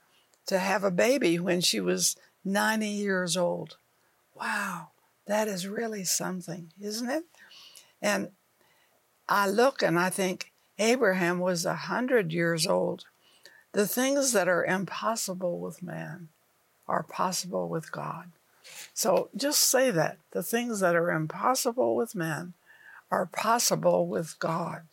to 0.46 0.60
have 0.60 0.84
a 0.84 0.92
baby 0.92 1.40
when 1.40 1.60
she 1.60 1.80
was 1.80 2.18
90 2.46 2.88
years 2.88 3.36
old. 3.36 3.78
Wow, 4.36 4.90
that 5.26 5.48
is 5.48 5.68
really 5.68 6.04
something, 6.04 6.72
isn't 6.80 7.10
it? 7.10 7.24
And 8.00 8.30
I 9.28 9.50
look 9.50 9.82
and 9.82 9.98
I 9.98 10.12
think 10.12 10.52
Abraham 10.78 11.40
was 11.40 11.66
100 11.66 12.32
years 12.32 12.68
old 12.68 13.06
the 13.74 13.88
things 13.88 14.32
that 14.34 14.48
are 14.48 14.64
impossible 14.64 15.60
with 15.60 15.84
man 15.84 16.30
are 16.88 17.04
possible 17.04 17.68
with 17.68 17.92
God. 17.92 18.32
So 18.94 19.30
just 19.36 19.62
say 19.62 19.92
that. 19.92 20.18
The 20.32 20.44
things 20.44 20.80
that 20.80 20.96
are 20.96 21.12
impossible 21.12 21.96
with 21.96 22.16
man 22.16 22.54
are 23.12 23.26
possible 23.26 24.08
with 24.08 24.38
God. 24.40 24.84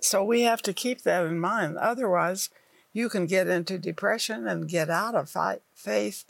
So 0.00 0.24
we 0.24 0.42
have 0.42 0.62
to 0.62 0.72
keep 0.72 1.02
that 1.02 1.26
in 1.26 1.38
mind. 1.38 1.76
Otherwise, 1.76 2.50
you 2.92 3.08
can 3.08 3.26
get 3.26 3.48
into 3.48 3.78
depression 3.78 4.46
and 4.46 4.68
get 4.68 4.88
out 4.88 5.14
of 5.14 5.34
faith. 5.74 6.24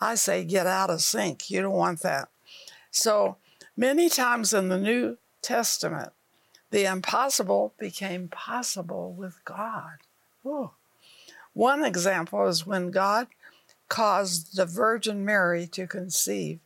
I 0.00 0.14
say 0.14 0.44
get 0.44 0.66
out 0.66 0.90
of 0.90 1.00
sync. 1.00 1.50
You 1.50 1.62
don't 1.62 1.72
want 1.72 2.00
that. 2.02 2.28
So 2.90 3.36
many 3.76 4.08
times 4.08 4.52
in 4.52 4.68
the 4.68 4.78
New 4.78 5.16
Testament, 5.40 6.12
the 6.70 6.84
impossible 6.84 7.72
became 7.78 8.28
possible 8.28 9.12
with 9.12 9.44
God. 9.44 9.98
Ooh. 10.44 10.72
One 11.60 11.84
example 11.84 12.48
is 12.48 12.66
when 12.66 12.90
God 12.90 13.26
caused 13.90 14.56
the 14.56 14.64
Virgin 14.64 15.26
Mary 15.26 15.66
to 15.72 15.86
conceive 15.86 16.58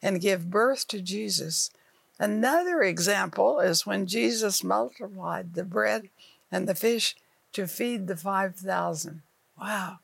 and 0.00 0.22
give 0.22 0.50
birth 0.50 0.88
to 0.88 1.02
Jesus. 1.02 1.70
Another 2.18 2.80
example 2.80 3.60
is 3.60 3.84
when 3.84 4.06
Jesus 4.06 4.64
multiplied 4.64 5.52
the 5.52 5.64
bread 5.64 6.08
and 6.50 6.66
the 6.66 6.74
fish 6.74 7.14
to 7.52 7.66
feed 7.66 8.06
the 8.06 8.16
5,000. 8.16 9.20
Wow. 9.60 9.98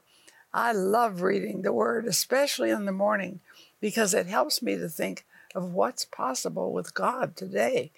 I 0.53 0.73
love 0.73 1.23
reading 1.23 1.63
the 1.63 1.73
Word, 1.73 2.05
especially 2.05 2.69
in 2.69 2.85
the 2.85 2.93
morning, 2.93 3.41
because 3.81 4.13
it 4.13 4.27
helps 4.27 4.61
me 4.61 4.77
to 4.77 4.91
think 4.91 5.25
of 5.55 5.73
what's 5.73 6.05
possible 6.05 6.71
with 6.71 6.93
God 6.93 7.35
today. 7.35 7.93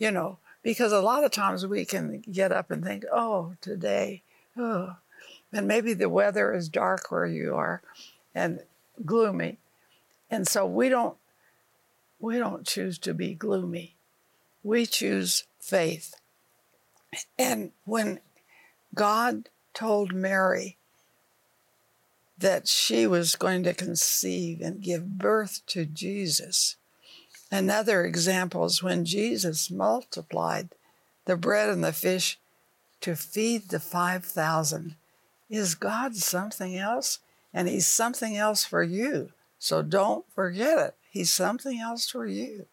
You 0.00 0.10
know, 0.10 0.38
because 0.60 0.90
a 0.90 1.00
lot 1.00 1.22
of 1.22 1.30
times 1.30 1.64
we 1.64 1.84
can 1.84 2.24
get 2.32 2.50
up 2.50 2.72
and 2.72 2.82
think, 2.82 3.04
oh, 3.12 3.54
today, 3.60 4.22
oh, 4.56 4.96
and 5.54 5.68
maybe 5.68 5.94
the 5.94 6.08
weather 6.08 6.52
is 6.52 6.68
dark 6.68 7.10
where 7.10 7.26
you 7.26 7.54
are 7.54 7.80
and 8.34 8.60
gloomy. 9.06 9.58
And 10.28 10.48
so 10.48 10.66
we 10.66 10.88
don't 10.88 11.16
we 12.18 12.38
don't 12.38 12.66
choose 12.66 12.98
to 12.98 13.14
be 13.14 13.34
gloomy. 13.34 13.94
We 14.62 14.86
choose 14.86 15.44
faith. 15.60 16.14
And 17.38 17.70
when 17.84 18.20
God 18.94 19.48
told 19.74 20.12
Mary 20.12 20.76
that 22.38 22.66
she 22.66 23.06
was 23.06 23.36
going 23.36 23.62
to 23.64 23.74
conceive 23.74 24.60
and 24.60 24.82
give 24.82 25.18
birth 25.18 25.60
to 25.66 25.84
Jesus, 25.84 26.76
another 27.52 28.04
example 28.04 28.64
is 28.64 28.82
when 28.82 29.04
Jesus 29.04 29.70
multiplied 29.70 30.70
the 31.26 31.36
bread 31.36 31.68
and 31.68 31.84
the 31.84 31.92
fish 31.92 32.38
to 33.02 33.14
feed 33.14 33.68
the 33.68 33.80
5,000 33.80 34.96
is 35.48 35.74
God 35.74 36.16
something 36.16 36.76
else? 36.76 37.20
And 37.52 37.68
He's 37.68 37.86
something 37.86 38.36
else 38.36 38.64
for 38.64 38.82
you. 38.82 39.30
So 39.58 39.82
don't 39.82 40.24
forget 40.34 40.78
it. 40.78 40.94
He's 41.10 41.32
something 41.32 41.80
else 41.80 42.08
for 42.08 42.26
you. 42.26 42.66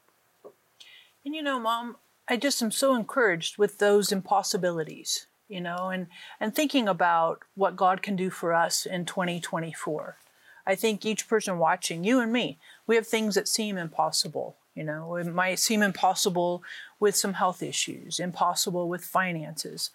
And 1.23 1.35
you 1.35 1.43
know, 1.43 1.59
Mom, 1.59 1.97
I 2.27 2.37
just 2.37 2.61
am 2.61 2.71
so 2.71 2.95
encouraged 2.95 3.57
with 3.57 3.77
those 3.77 4.11
impossibilities, 4.11 5.27
you 5.47 5.61
know, 5.61 5.89
and, 5.89 6.07
and 6.39 6.55
thinking 6.55 6.87
about 6.87 7.41
what 7.55 7.75
God 7.75 8.01
can 8.01 8.15
do 8.15 8.29
for 8.29 8.53
us 8.53 8.85
in 8.85 9.05
2024. 9.05 10.17
I 10.65 10.75
think 10.75 11.05
each 11.05 11.27
person 11.27 11.59
watching, 11.59 12.03
you 12.03 12.19
and 12.19 12.31
me, 12.31 12.57
we 12.87 12.95
have 12.95 13.07
things 13.07 13.35
that 13.35 13.47
seem 13.47 13.77
impossible. 13.77 14.55
You 14.75 14.83
know, 14.83 15.15
it 15.15 15.27
might 15.27 15.59
seem 15.59 15.81
impossible 15.81 16.63
with 16.99 17.15
some 17.15 17.33
health 17.33 17.61
issues, 17.61 18.19
impossible 18.19 18.87
with 18.87 19.03
finances. 19.03 19.89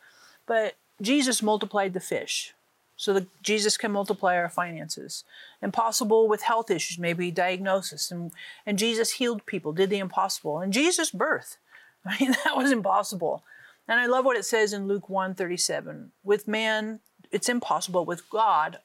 But 0.47 0.77
Jesus 1.01 1.43
multiplied 1.43 1.95
the 1.95 2.01
fish 2.01 2.55
so 2.97 3.13
that 3.13 3.43
Jesus 3.43 3.77
can 3.77 3.93
multiply 3.93 4.37
our 4.37 4.49
finances. 4.49 5.25
Impossible 5.63 6.29
with 6.29 6.43
health 6.43 6.71
issues, 6.71 6.99
maybe 6.99 7.31
diagnosis. 7.31 8.11
And, 8.11 8.33
and 8.65 8.79
Jesus 8.79 9.13
healed 9.13 9.45
people, 9.47 9.73
did 9.73 9.91
the 9.91 9.99
impossible. 9.99 10.61
And 10.61 10.73
Jesus' 10.73 11.11
birth, 11.11 11.59
I 12.07 12.19
mean, 12.19 12.35
that 12.45 12.57
was 12.57 12.73
impossible. 12.73 13.43
And 13.89 14.01
I 14.01 14.07
love 14.07 14.25
what 14.25 14.37
it 14.37 14.45
says 14.45 14.73
in 14.73 14.89
Luke 14.89 15.09
1 15.09 15.35
37. 15.35 16.13
With 16.25 16.49
man, 16.49 17.01
it's 17.31 17.49
impossible. 17.49 18.05
With 18.05 18.29
God, 18.31 18.79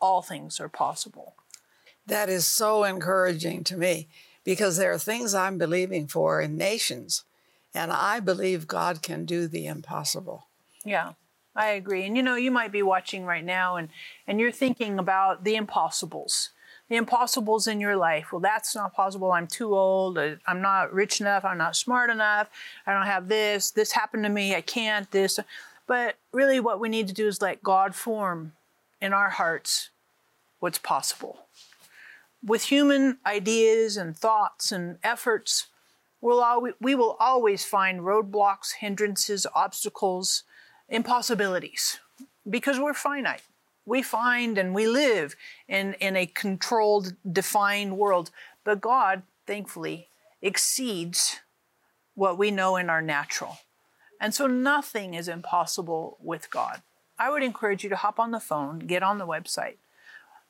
all 0.00 0.22
things 0.22 0.60
are 0.60 0.68
possible. 0.68 1.34
That 2.06 2.28
is 2.28 2.46
so 2.46 2.84
encouraging 2.84 3.64
to 3.64 3.76
me 3.76 4.08
because 4.44 4.78
there 4.78 4.92
are 4.92 4.98
things 4.98 5.34
I'm 5.34 5.58
believing 5.58 6.06
for 6.06 6.40
in 6.40 6.56
nations, 6.56 7.24
and 7.74 7.92
I 7.92 8.20
believe 8.20 8.66
God 8.66 9.02
can 9.02 9.26
do 9.26 9.46
the 9.46 9.66
impossible. 9.66 10.46
Yeah, 10.84 11.12
I 11.56 11.70
agree. 11.70 12.04
And 12.04 12.16
you 12.16 12.22
know, 12.22 12.36
you 12.36 12.50
might 12.50 12.72
be 12.72 12.82
watching 12.82 13.24
right 13.24 13.44
now 13.44 13.76
and, 13.76 13.88
and 14.26 14.38
you're 14.38 14.52
thinking 14.52 14.98
about 14.98 15.44
the 15.44 15.56
impossibles. 15.56 16.50
The 16.88 16.96
impossibles 16.96 17.66
in 17.66 17.80
your 17.80 17.96
life. 17.96 18.32
Well, 18.32 18.40
that's 18.40 18.74
not 18.74 18.94
possible. 18.94 19.32
I'm 19.32 19.46
too 19.46 19.74
old. 19.74 20.18
I'm 20.18 20.62
not 20.62 20.92
rich 20.92 21.20
enough. 21.20 21.44
I'm 21.44 21.58
not 21.58 21.76
smart 21.76 22.08
enough. 22.08 22.48
I 22.86 22.94
don't 22.94 23.06
have 23.06 23.28
this. 23.28 23.70
This 23.70 23.92
happened 23.92 24.22
to 24.22 24.30
me. 24.30 24.54
I 24.54 24.62
can't. 24.62 25.10
This. 25.10 25.38
But 25.86 26.16
really, 26.32 26.60
what 26.60 26.80
we 26.80 26.88
need 26.88 27.06
to 27.08 27.14
do 27.14 27.26
is 27.26 27.42
let 27.42 27.62
God 27.62 27.94
form 27.94 28.52
in 29.02 29.12
our 29.12 29.30
hearts 29.30 29.90
what's 30.60 30.78
possible. 30.78 31.46
With 32.44 32.64
human 32.64 33.18
ideas 33.26 33.96
and 33.96 34.16
thoughts 34.16 34.72
and 34.72 34.98
efforts, 35.02 35.66
we'll 36.20 36.42
always, 36.42 36.74
we 36.80 36.94
will 36.94 37.16
always 37.20 37.64
find 37.64 38.00
roadblocks, 38.00 38.74
hindrances, 38.80 39.46
obstacles, 39.54 40.44
impossibilities 40.88 42.00
because 42.48 42.80
we're 42.80 42.94
finite. 42.94 43.42
We 43.84 44.02
find 44.02 44.58
and 44.58 44.74
we 44.74 44.86
live 44.86 45.34
in, 45.66 45.94
in 45.94 46.16
a 46.16 46.26
controlled, 46.26 47.14
defined 47.30 47.96
world. 47.96 48.30
But 48.64 48.80
God, 48.80 49.22
thankfully, 49.46 50.08
exceeds 50.42 51.40
what 52.14 52.36
we 52.36 52.50
know 52.50 52.76
in 52.76 52.90
our 52.90 53.00
natural. 53.00 53.58
And 54.20 54.34
so 54.34 54.46
nothing 54.46 55.14
is 55.14 55.28
impossible 55.28 56.18
with 56.20 56.50
God. 56.50 56.82
I 57.18 57.30
would 57.30 57.42
encourage 57.42 57.82
you 57.82 57.90
to 57.90 57.96
hop 57.96 58.18
on 58.18 58.30
the 58.30 58.40
phone, 58.40 58.80
get 58.80 59.02
on 59.02 59.18
the 59.18 59.26
website. 59.26 59.76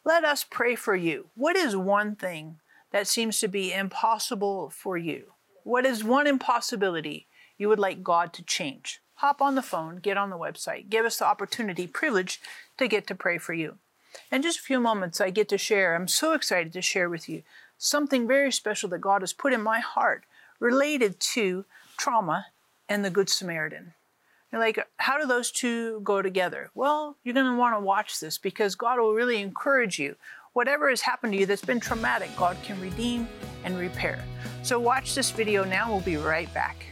Let 0.05 0.24
us 0.24 0.44
pray 0.44 0.74
for 0.74 0.96
you. 0.96 1.29
What 1.35 1.57
is 1.57 1.77
one 1.77 2.16
thing 2.16 2.61
that 2.92 3.07
seems 3.07 3.40
to 3.40 3.48
be 3.48 3.72
impossible 3.72 4.70
for 4.70 4.96
you? 4.96 5.33
What 5.64 5.85
is 5.85 6.03
one 6.03 6.27
impossibility 6.27 7.27
you 7.59 7.68
would 7.68 7.79
like 7.79 8.03
God 8.03 8.33
to 8.35 8.42
change? 8.42 9.01
Hop 9.18 9.42
on 9.42 9.57
the 9.57 9.62
phone, 9.62 9.96
get 9.96 10.16
on 10.16 10.31
the 10.31 10.38
website, 10.38 10.88
give 10.90 11.04
us 11.04 11.16
the 11.16 11.26
opportunity, 11.26 11.88
privilege 11.88 12.40
to 12.76 12.87
get 12.87 13.09
to 13.09 13.16
pray 13.16 13.37
for 13.37 13.52
you. 13.52 13.78
In 14.31 14.42
just 14.42 14.61
a 14.61 14.62
few 14.62 14.78
moments, 14.78 15.20
I 15.20 15.31
get 15.31 15.48
to 15.48 15.59
share, 15.59 15.96
I'm 15.96 16.07
so 16.07 16.35
excited 16.35 16.72
to 16.72 16.81
share 16.81 17.11
with 17.11 17.28
you 17.28 17.42
something 17.78 18.28
very 18.28 18.52
special 18.52 18.88
that 18.90 19.00
God 19.00 19.22
has 19.22 19.33
put 19.33 19.52
in 19.52 19.61
my 19.61 19.81
heart 19.81 20.22
related 20.61 21.18
to 21.35 21.64
trauma 21.96 22.46
and 22.88 23.04
the 23.04 23.11
Good 23.11 23.28
Samaritan. 23.28 23.94
You're 24.52 24.61
like, 24.61 24.78
how 24.98 25.18
do 25.18 25.26
those 25.26 25.50
two 25.50 25.98
go 26.04 26.22
together? 26.22 26.70
Well, 26.76 27.16
you're 27.24 27.35
going 27.35 27.50
to 27.50 27.59
want 27.59 27.74
to 27.74 27.81
watch 27.81 28.20
this 28.20 28.38
because 28.38 28.76
God 28.76 29.00
will 29.00 29.14
really 29.14 29.42
encourage 29.42 29.98
you. 29.98 30.14
Whatever 30.52 30.90
has 30.90 31.00
happened 31.00 31.33
to 31.33 31.40
you 31.40 31.46
that's 31.46 31.64
been 31.64 31.81
traumatic, 31.81 32.31
God 32.37 32.57
can 32.62 32.81
redeem 32.81 33.26
and 33.64 33.76
repair. 33.76 34.24
So, 34.62 34.78
watch 34.78 35.16
this 35.16 35.33
video 35.33 35.64
now. 35.64 35.90
We'll 35.90 36.00
be 36.00 36.16
right 36.16 36.52
back. 36.54 36.87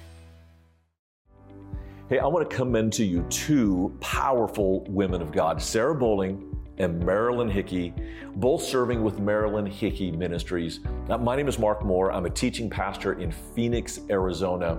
Hey, 2.09 2.21
I 2.21 2.27
want 2.27 2.49
to 2.49 2.57
commend 2.57 2.93
to 2.93 3.05
you 3.05 3.25
two 3.31 3.93
powerful 3.99 4.85
women 4.85 5.21
of 5.21 5.33
God, 5.33 5.61
Sarah 5.61 5.93
Bowling 5.93 6.57
and 6.79 7.05
Marilyn 7.05 7.51
Hickey, 7.51 7.93
both 8.37 8.63
serving 8.63 9.03
with 9.03 9.19
Marilyn 9.19 9.67
Hickey 9.67 10.13
Ministries. 10.13 10.79
Now, 11.09 11.17
my 11.17 11.35
name 11.35 11.49
is 11.49 11.59
Mark 11.59 11.85
Moore. 11.85 12.13
I'm 12.13 12.25
a 12.25 12.31
teaching 12.31 12.71
pastor 12.71 13.15
in 13.15 13.33
Phoenix, 13.33 13.99
Arizona. 14.09 14.79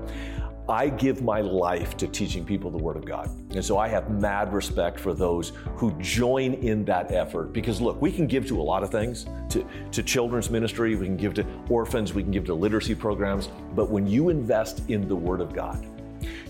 I 0.69 0.87
give 0.87 1.21
my 1.21 1.41
life 1.41 1.97
to 1.97 2.07
teaching 2.07 2.45
people 2.45 2.71
the 2.71 2.77
Word 2.77 2.95
of 2.95 3.03
God. 3.03 3.29
And 3.53 3.63
so 3.63 3.77
I 3.77 3.89
have 3.89 4.09
mad 4.09 4.53
respect 4.53 4.97
for 4.97 5.13
those 5.13 5.51
who 5.75 5.91
join 5.99 6.53
in 6.53 6.85
that 6.85 7.11
effort. 7.11 7.51
Because 7.51 7.81
look, 7.81 8.01
we 8.01 8.09
can 8.09 8.27
give 8.27 8.47
to 8.47 8.61
a 8.61 8.63
lot 8.63 8.83
of 8.83 8.89
things 8.89 9.25
to, 9.49 9.67
to 9.91 10.01
children's 10.01 10.49
ministry, 10.49 10.95
we 10.95 11.05
can 11.05 11.17
give 11.17 11.33
to 11.33 11.45
orphans, 11.69 12.13
we 12.13 12.23
can 12.23 12.31
give 12.31 12.45
to 12.45 12.53
literacy 12.53 12.95
programs. 12.95 13.49
But 13.75 13.89
when 13.89 14.07
you 14.07 14.29
invest 14.29 14.89
in 14.89 15.09
the 15.09 15.15
Word 15.15 15.41
of 15.41 15.53
God, 15.53 15.85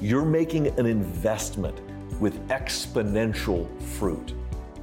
you're 0.01 0.25
making 0.25 0.67
an 0.80 0.86
investment 0.86 1.80
with 2.19 2.47
exponential 2.47 3.67
fruit. 3.82 4.34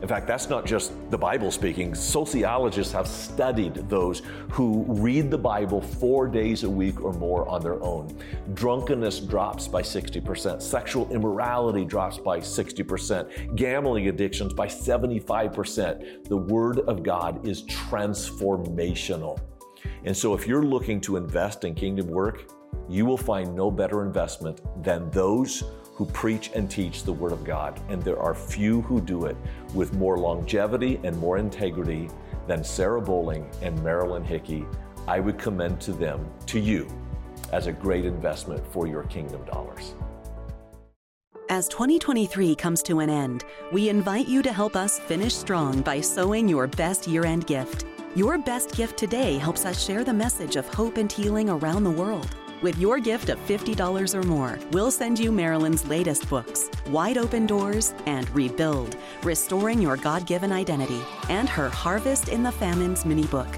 In 0.04 0.08
fact, 0.08 0.26
that's 0.26 0.50
not 0.50 0.66
just 0.66 0.92
the 1.10 1.16
Bible 1.16 1.50
speaking. 1.50 1.94
Sociologists 1.94 2.92
have 2.92 3.08
studied 3.08 3.74
those 3.88 4.20
who 4.50 4.84
read 4.86 5.30
the 5.30 5.38
Bible 5.38 5.80
four 5.80 6.28
days 6.28 6.62
a 6.62 6.68
week 6.68 7.02
or 7.02 7.14
more 7.14 7.48
on 7.48 7.62
their 7.62 7.82
own. 7.82 8.14
Drunkenness 8.52 9.20
drops 9.20 9.66
by 9.66 9.80
60%, 9.80 10.60
sexual 10.60 11.10
immorality 11.10 11.86
drops 11.86 12.18
by 12.18 12.38
60%, 12.38 13.56
gambling 13.56 14.08
addictions 14.08 14.52
by 14.52 14.66
75%. 14.66 16.28
The 16.28 16.36
Word 16.36 16.80
of 16.80 17.02
God 17.02 17.46
is 17.48 17.62
transformational. 17.62 19.40
And 20.04 20.14
so, 20.14 20.34
if 20.34 20.46
you're 20.46 20.64
looking 20.64 21.00
to 21.00 21.16
invest 21.16 21.64
in 21.64 21.74
kingdom 21.74 22.08
work, 22.08 22.50
you 22.88 23.06
will 23.06 23.16
find 23.16 23.54
no 23.54 23.70
better 23.70 24.02
investment 24.02 24.60
than 24.82 25.10
those 25.10 25.64
who 25.94 26.04
preach 26.06 26.50
and 26.54 26.70
teach 26.70 27.04
the 27.04 27.12
Word 27.12 27.32
of 27.32 27.44
God. 27.44 27.80
And 27.88 28.02
there 28.02 28.18
are 28.18 28.34
few 28.34 28.82
who 28.82 29.00
do 29.00 29.26
it 29.26 29.36
with 29.74 29.94
more 29.94 30.18
longevity 30.18 31.00
and 31.04 31.16
more 31.18 31.38
integrity 31.38 32.08
than 32.46 32.64
Sarah 32.64 33.00
Bowling 33.00 33.48
and 33.62 33.80
Marilyn 33.82 34.24
Hickey. 34.24 34.66
I 35.06 35.20
would 35.20 35.38
commend 35.38 35.80
to 35.82 35.92
them, 35.92 36.28
to 36.46 36.58
you, 36.58 36.88
as 37.52 37.66
a 37.66 37.72
great 37.72 38.04
investment 38.04 38.66
for 38.72 38.86
your 38.86 39.04
kingdom 39.04 39.44
dollars. 39.44 39.94
As 41.50 41.68
2023 41.68 42.54
comes 42.54 42.82
to 42.84 43.00
an 43.00 43.10
end, 43.10 43.44
we 43.70 43.90
invite 43.90 44.26
you 44.26 44.42
to 44.42 44.52
help 44.52 44.74
us 44.74 44.98
finish 44.98 45.34
strong 45.34 45.82
by 45.82 46.00
sowing 46.00 46.48
your 46.48 46.66
best 46.66 47.06
year 47.06 47.24
end 47.24 47.46
gift. 47.46 47.84
Your 48.16 48.38
best 48.38 48.74
gift 48.74 48.96
today 48.96 49.36
helps 49.38 49.66
us 49.66 49.84
share 49.84 50.04
the 50.04 50.12
message 50.12 50.56
of 50.56 50.72
hope 50.72 50.96
and 50.96 51.10
healing 51.12 51.50
around 51.50 51.84
the 51.84 51.90
world. 51.90 52.34
With 52.64 52.78
your 52.78 52.98
gift 52.98 53.28
of 53.28 53.38
$50 53.46 54.14
or 54.14 54.22
more, 54.22 54.58
we'll 54.72 54.90
send 54.90 55.18
you 55.18 55.30
Marilyn's 55.30 55.86
latest 55.86 56.26
books, 56.30 56.70
Wide 56.88 57.18
Open 57.18 57.44
Doors 57.44 57.92
and 58.06 58.26
Rebuild, 58.30 58.96
Restoring 59.22 59.82
Your 59.82 59.98
God 59.98 60.26
Given 60.26 60.50
Identity, 60.50 61.02
and 61.28 61.46
her 61.46 61.68
Harvest 61.68 62.30
in 62.30 62.42
the 62.42 62.50
Famines 62.50 63.04
mini 63.04 63.26
book. 63.26 63.48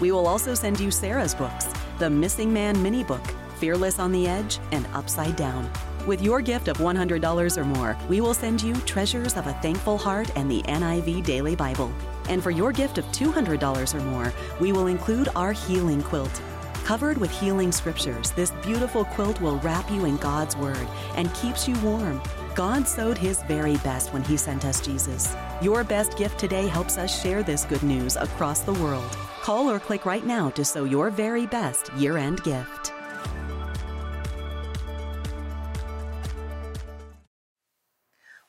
We 0.00 0.10
will 0.10 0.26
also 0.26 0.52
send 0.52 0.80
you 0.80 0.90
Sarah's 0.90 1.32
books, 1.32 1.72
the 2.00 2.10
Missing 2.10 2.52
Man 2.52 2.82
mini 2.82 3.04
book, 3.04 3.24
Fearless 3.60 4.00
on 4.00 4.10
the 4.10 4.26
Edge, 4.26 4.58
and 4.72 4.84
Upside 4.94 5.36
Down. 5.36 5.70
With 6.04 6.20
your 6.20 6.40
gift 6.40 6.66
of 6.66 6.78
$100 6.78 7.56
or 7.56 7.64
more, 7.64 7.96
we 8.08 8.20
will 8.20 8.34
send 8.34 8.60
you 8.60 8.74
Treasures 8.78 9.36
of 9.36 9.46
a 9.46 9.52
Thankful 9.62 9.96
Heart 9.96 10.32
and 10.34 10.50
the 10.50 10.62
NIV 10.62 11.22
Daily 11.22 11.54
Bible. 11.54 11.92
And 12.28 12.42
for 12.42 12.50
your 12.50 12.72
gift 12.72 12.98
of 12.98 13.04
$200 13.06 13.94
or 13.94 14.00
more, 14.06 14.32
we 14.58 14.72
will 14.72 14.88
include 14.88 15.28
our 15.36 15.52
Healing 15.52 16.02
Quilt. 16.02 16.42
Covered 16.86 17.18
with 17.18 17.32
healing 17.32 17.72
scriptures, 17.72 18.30
this 18.30 18.52
beautiful 18.62 19.04
quilt 19.04 19.40
will 19.40 19.58
wrap 19.58 19.90
you 19.90 20.04
in 20.04 20.18
God's 20.18 20.56
Word 20.56 20.86
and 21.16 21.34
keeps 21.34 21.66
you 21.66 21.76
warm. 21.80 22.22
God 22.54 22.86
sowed 22.86 23.18
His 23.18 23.42
very 23.42 23.76
best 23.78 24.12
when 24.12 24.22
He 24.22 24.36
sent 24.36 24.64
us 24.64 24.80
Jesus. 24.80 25.34
Your 25.60 25.82
best 25.82 26.16
gift 26.16 26.38
today 26.38 26.68
helps 26.68 26.96
us 26.96 27.20
share 27.20 27.42
this 27.42 27.64
good 27.64 27.82
news 27.82 28.14
across 28.14 28.60
the 28.60 28.74
world. 28.74 29.02
Call 29.42 29.68
or 29.68 29.80
click 29.80 30.06
right 30.06 30.24
now 30.24 30.50
to 30.50 30.64
sow 30.64 30.84
your 30.84 31.10
very 31.10 31.44
best 31.44 31.92
year 31.94 32.18
end 32.18 32.44
gift. 32.44 32.92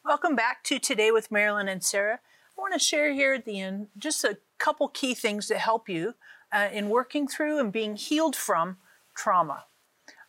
Welcome 0.05 0.35
back 0.35 0.63
to 0.65 0.77
Today 0.77 1.09
with 1.09 1.31
Marilyn 1.31 1.67
and 1.67 1.83
Sarah. 1.83 2.19
I 2.55 2.61
want 2.61 2.73
to 2.73 2.79
share 2.79 3.11
here 3.13 3.33
at 3.33 3.45
the 3.45 3.59
end 3.59 3.87
just 3.97 4.23
a 4.23 4.37
couple 4.59 4.89
key 4.89 5.15
things 5.15 5.47
to 5.47 5.57
help 5.57 5.89
you 5.89 6.13
uh, 6.51 6.69
in 6.71 6.89
working 6.89 7.27
through 7.27 7.59
and 7.59 7.71
being 7.71 7.95
healed 7.95 8.35
from 8.35 8.77
trauma. 9.15 9.65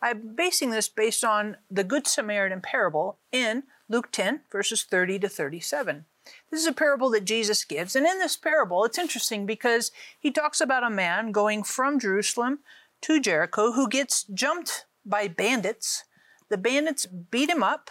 I'm 0.01 0.35
basing 0.35 0.69
this 0.69 0.87
based 0.87 1.23
on 1.23 1.57
the 1.69 1.83
Good 1.83 2.07
Samaritan 2.07 2.61
parable 2.61 3.19
in 3.31 3.63
Luke 3.89 4.11
10, 4.11 4.41
verses 4.51 4.83
30 4.83 5.19
to 5.19 5.29
37. 5.29 6.05
This 6.51 6.61
is 6.61 6.67
a 6.67 6.73
parable 6.73 7.09
that 7.11 7.25
Jesus 7.25 7.63
gives. 7.65 7.95
And 7.95 8.05
in 8.05 8.19
this 8.19 8.37
parable, 8.37 8.85
it's 8.85 8.97
interesting 8.97 9.45
because 9.45 9.91
he 10.19 10.31
talks 10.31 10.61
about 10.61 10.83
a 10.83 10.89
man 10.89 11.31
going 11.31 11.63
from 11.63 11.99
Jerusalem 11.99 12.59
to 13.01 13.19
Jericho 13.19 13.71
who 13.73 13.89
gets 13.89 14.23
jumped 14.23 14.85
by 15.05 15.27
bandits 15.27 16.03
the 16.49 16.57
bandits 16.57 17.05
beat 17.05 17.49
him 17.49 17.63
up, 17.63 17.89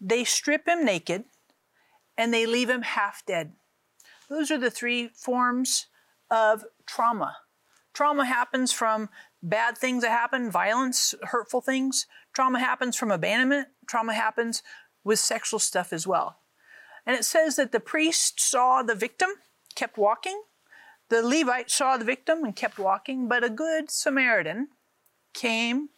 they 0.00 0.24
strip 0.24 0.66
him 0.66 0.84
naked, 0.84 1.24
and 2.16 2.32
they 2.32 2.46
leave 2.46 2.70
him 2.70 2.82
half 2.82 3.24
dead. 3.26 3.52
Those 4.28 4.50
are 4.50 4.58
the 4.58 4.70
three 4.70 5.08
forms 5.08 5.86
of 6.30 6.64
trauma. 6.86 7.36
Trauma 7.92 8.24
happens 8.24 8.72
from 8.72 9.08
bad 9.42 9.76
things 9.76 10.02
that 10.02 10.10
happen, 10.10 10.50
violence, 10.50 11.14
hurtful 11.24 11.60
things. 11.60 12.06
Trauma 12.32 12.60
happens 12.60 12.96
from 12.96 13.10
abandonment. 13.10 13.68
Trauma 13.86 14.14
happens 14.14 14.62
with 15.02 15.18
sexual 15.18 15.58
stuff 15.58 15.92
as 15.92 16.06
well. 16.06 16.38
And 17.06 17.16
it 17.16 17.24
says 17.24 17.56
that 17.56 17.72
the 17.72 17.80
priest 17.80 18.40
saw 18.40 18.82
the 18.82 18.94
victim, 18.94 19.30
kept 19.74 19.98
walking. 19.98 20.42
The 21.08 21.22
Levite 21.22 21.70
saw 21.70 21.96
the 21.96 22.04
victim 22.04 22.44
and 22.44 22.54
kept 22.54 22.78
walking, 22.78 23.26
but 23.26 23.42
a 23.42 23.50
good 23.50 23.90
Samaritan 23.90 24.68
came. 25.34 25.88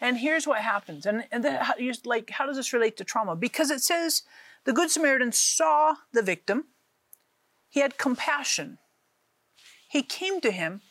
And 0.00 0.18
here's 0.18 0.46
what 0.46 0.60
happens. 0.60 1.06
And, 1.06 1.24
and 1.32 1.44
how, 1.44 1.74
like, 2.04 2.30
how 2.30 2.46
does 2.46 2.56
this 2.56 2.72
relate 2.72 2.96
to 2.98 3.04
trauma? 3.04 3.34
Because 3.34 3.70
it 3.70 3.80
says 3.80 4.22
the 4.64 4.72
good 4.72 4.90
Samaritan 4.90 5.32
saw 5.32 5.96
the 6.12 6.22
victim, 6.22 6.66
he 7.68 7.80
had 7.80 7.98
compassion. 7.98 8.78
He 9.90 10.04
came 10.04 10.40
to 10.42 10.52
him, 10.52 10.82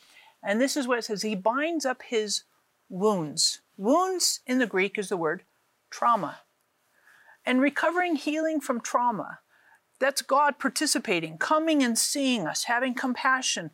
and 0.42 0.60
this 0.60 0.76
is 0.76 0.86
what 0.86 0.98
it 0.98 1.06
says 1.06 1.22
He 1.22 1.34
binds 1.34 1.86
up 1.86 2.02
his 2.02 2.44
wounds. 2.90 3.62
Wounds 3.78 4.40
in 4.46 4.58
the 4.58 4.66
Greek 4.66 4.98
is 4.98 5.08
the 5.08 5.16
word 5.16 5.44
trauma. 5.88 6.40
And 7.46 7.62
recovering 7.62 8.16
healing 8.16 8.60
from 8.60 8.82
trauma, 8.82 9.38
that's 9.98 10.20
God 10.20 10.58
participating, 10.58 11.38
coming 11.38 11.82
and 11.82 11.98
seeing 11.98 12.46
us, 12.46 12.64
having 12.64 12.92
compassion, 12.92 13.70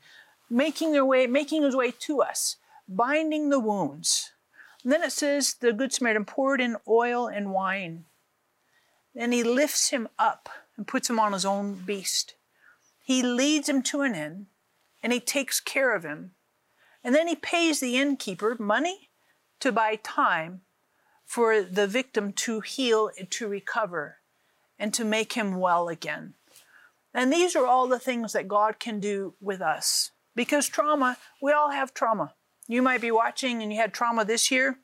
making 0.49 0.93
their 0.93 1.05
way, 1.05 1.27
making 1.27 1.65
his 1.65 1.75
way 1.75 1.91
to 1.91 2.23
us, 2.23 2.57
binding 2.89 3.49
the 3.49 3.59
wounds. 3.59 4.31
And 4.85 4.93
then 4.93 5.03
it 5.03 5.11
says 5.11 5.55
the 5.55 5.73
Good 5.73 5.93
Samaritan 5.93 6.25
poured 6.25 6.61
in 6.61 6.77
oil 6.87 7.27
and 7.27 7.51
wine. 7.51 8.05
Then 9.13 9.33
he 9.33 9.43
lifts 9.43 9.91
him 9.91 10.07
up 10.21 10.49
and 10.77 10.87
puts 10.87 11.11
him 11.11 11.19
on 11.19 11.33
his 11.33 11.45
own 11.45 11.75
beast. 11.75 12.37
He 13.03 13.25
leads 13.25 13.69
him 13.69 13.83
to 13.83 14.03
an 14.03 14.15
inn 14.15 14.47
and 15.03 15.13
he 15.13 15.21
takes 15.21 15.61
care 15.61 15.95
of 15.95 16.05
him. 16.05 16.33
And 17.05 17.15
then 17.15 17.29
he 17.29 17.37
pays 17.37 17.81
the 17.81 17.97
innkeeper 17.97 18.57
money 18.59 19.11
to 19.61 19.73
buy 19.73 19.97
time 20.03 20.63
for 21.25 21.63
the 21.63 21.87
victim 21.87 22.33
to 22.33 22.61
heal, 22.61 23.11
to 23.31 23.49
recover, 23.49 24.19
and 24.79 24.93
to 24.95 25.05
make 25.05 25.33
him 25.33 25.59
well 25.59 25.89
again. 25.89 26.35
And 27.15 27.33
these 27.33 27.57
are 27.57 27.67
all 27.67 27.89
the 27.89 27.99
things 27.99 28.33
that 28.33 28.49
God 28.49 28.79
can 28.79 29.01
do 29.01 29.35
with 29.41 29.61
us. 29.61 30.11
Because 30.35 30.69
trauma, 30.69 31.17
we 31.41 31.53
all 31.53 31.71
have 31.71 31.95
trauma. 31.95 32.35
You 32.69 32.83
might 32.83 33.01
be 33.01 33.11
watching 33.11 33.63
and 33.63 33.73
you 33.73 33.81
had 33.81 33.95
trauma 33.95 34.25
this 34.25 34.51
year 34.51 34.79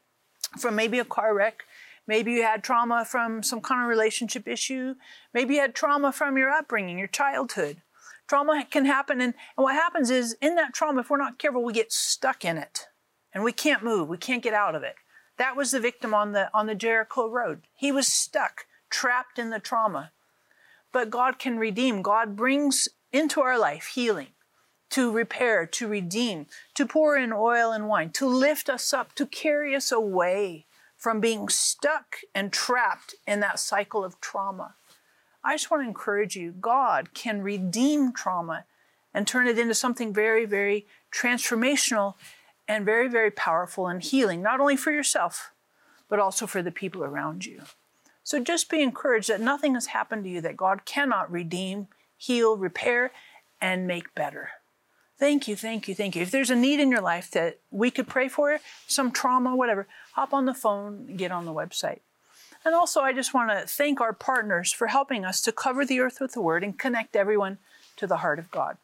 from 0.59 0.75
maybe 0.75 0.99
a 0.99 1.05
car 1.05 1.35
wreck. 1.35 1.65
Maybe 2.07 2.33
you 2.33 2.43
had 2.43 2.65
trauma 2.65 3.05
from 3.05 3.43
some 3.43 3.61
kind 3.61 3.83
of 3.83 3.89
relationship 3.89 4.49
issue. 4.49 4.95
Maybe 5.35 5.55
you 5.55 5.61
had 5.61 5.75
trauma 5.75 6.11
from 6.11 6.39
your 6.39 6.51
upbringing, 6.51 6.99
your 6.99 7.07
childhood. 7.07 7.83
Trauma 8.29 8.65
can 8.71 8.85
happen, 8.87 9.21
and, 9.21 9.35
and 9.57 9.65
what 9.65 9.75
happens 9.75 10.11
is 10.11 10.37
in 10.41 10.55
that 10.57 10.73
trauma, 10.73 11.01
if 11.01 11.11
we're 11.11 11.19
not 11.19 11.39
careful, 11.39 11.63
we 11.63 11.73
get 11.73 11.93
stuck 11.93 12.45
in 12.45 12.57
it 12.57 12.87
and 13.35 13.45
we 13.45 13.53
can't 13.53 13.83
move, 13.83 14.09
we 14.09 14.17
can't 14.17 14.43
get 14.43 14.55
out 14.55 14.75
of 14.75 14.83
it. 14.83 14.95
That 15.39 15.57
was 15.57 15.71
the 15.71 15.81
victim 15.81 16.15
on 16.15 16.33
the, 16.33 16.51
on 16.55 16.67
the 16.67 16.75
Jericho 16.75 17.29
road. 17.29 17.63
He 17.75 17.91
was 17.91 18.07
stuck, 18.07 18.67
trapped 18.91 19.39
in 19.39 19.51
the 19.51 19.59
trauma. 19.59 20.13
But 20.93 21.11
God 21.11 21.39
can 21.39 21.59
redeem. 21.59 22.03
God 22.03 22.37
brings 22.37 22.89
into 23.13 23.41
our 23.41 23.59
life 23.59 23.87
healing 23.95 24.29
to 24.91 25.11
repair, 25.11 25.65
to 25.65 25.89
redeem, 25.89 26.47
to 26.75 26.87
pour 26.87 27.17
in 27.17 27.33
oil 27.33 27.73
and 27.73 27.89
wine, 27.89 28.11
to 28.11 28.27
lift 28.27 28.69
us 28.69 28.93
up, 28.93 29.15
to 29.15 29.27
carry 29.27 29.75
us 29.75 29.91
away 29.91 30.67
from 30.99 31.19
being 31.19 31.49
stuck 31.49 32.19
and 32.35 32.53
trapped 32.53 33.15
in 33.27 33.41
that 33.41 33.59
cycle 33.59 34.05
of 34.05 34.21
trauma. 34.21 34.75
I 35.45 35.55
just 35.55 35.71
want 35.71 35.83
to 35.83 35.89
encourage 35.89 36.37
you 36.37 36.53
God 36.53 37.15
can 37.15 37.43
redeem 37.43 38.13
trauma 38.13 38.65
and 39.15 39.27
turn 39.27 39.47
it 39.47 39.59
into 39.59 39.75
something 39.75 40.13
very, 40.13 40.45
very 40.45 40.87
transformational 41.13 42.15
and 42.69 42.85
very, 42.85 43.09
very 43.09 43.31
powerful 43.31 43.87
and 43.89 44.03
healing, 44.03 44.43
not 44.43 44.61
only 44.61 44.77
for 44.77 44.93
yourself, 44.93 45.53
but 46.09 46.19
also 46.19 46.47
for 46.47 46.63
the 46.63 46.71
people 46.71 47.03
around 47.03 47.45
you. 47.45 47.63
So 48.25 48.39
just 48.41 48.71
be 48.71 48.83
encouraged 48.83 49.29
that 49.29 49.41
nothing 49.41 49.75
has 49.75 49.87
happened 49.87 50.25
to 50.25 50.31
you 50.31 50.41
that 50.43 50.57
God 50.57 50.85
cannot 50.85 51.31
redeem, 51.31 51.89
heal, 52.17 52.57
repair, 52.57 53.11
and 53.61 53.87
make 53.87 54.15
better. 54.15 54.51
Thank 55.19 55.47
you, 55.49 55.57
thank 55.57 55.89
you, 55.89 55.95
thank 55.95 56.17
you. 56.17 56.23
If 56.23 56.31
there's 56.31 56.51
a 56.51 56.57
need 56.57 56.81
in 56.81 56.91
your 56.91 57.01
life 57.01 57.31
that 57.33 57.61
we 57.71 57.91
could 57.91 58.09
pray 58.09 58.29
for, 58.29 58.59
some 58.87 59.11
trauma, 59.11 59.55
whatever, 59.55 59.87
hop 60.13 60.33
on 60.33 60.47
the 60.47 60.55
phone, 60.55 61.17
get 61.17 61.33
on 61.33 61.45
the 61.45 61.53
website. 61.53 62.01
And 62.65 62.75
also, 62.75 63.01
I 63.01 63.13
just 63.13 63.35
want 63.35 63.51
to 63.51 63.67
thank 63.67 64.01
our 64.01 64.13
partners 64.13 64.73
for 64.73 64.87
helping 64.87 65.25
us 65.25 65.41
to 65.43 65.53
cover 65.53 65.85
the 65.85 66.01
earth 66.01 66.21
with 66.21 66.33
the 66.33 66.41
word 66.41 66.63
and 66.63 66.79
connect 66.79 67.17
everyone 67.17 67.59
to 67.97 68.07
the 68.07 68.19
heart 68.19 68.39
of 68.39 68.51
God. 68.51 68.77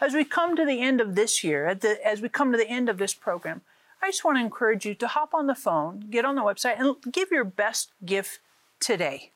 As 0.00 0.14
we 0.14 0.24
come 0.24 0.56
to 0.56 0.64
the 0.64 0.80
end 0.80 1.00
of 1.00 1.14
this 1.14 1.44
year, 1.44 1.74
the, 1.74 2.04
as 2.06 2.20
we 2.20 2.28
come 2.28 2.52
to 2.52 2.58
the 2.58 2.68
end 2.68 2.88
of 2.88 2.98
this 2.98 3.14
program, 3.14 3.62
I 4.02 4.08
just 4.08 4.24
want 4.24 4.38
to 4.38 4.44
encourage 4.44 4.84
you 4.84 4.94
to 4.94 5.08
hop 5.08 5.34
on 5.34 5.46
the 5.46 5.54
phone, 5.54 6.06
get 6.10 6.24
on 6.24 6.34
the 6.34 6.42
website, 6.42 6.80
and 6.80 6.96
give 7.12 7.30
your 7.30 7.44
best 7.44 7.92
gift 8.04 8.40
today. 8.80 9.30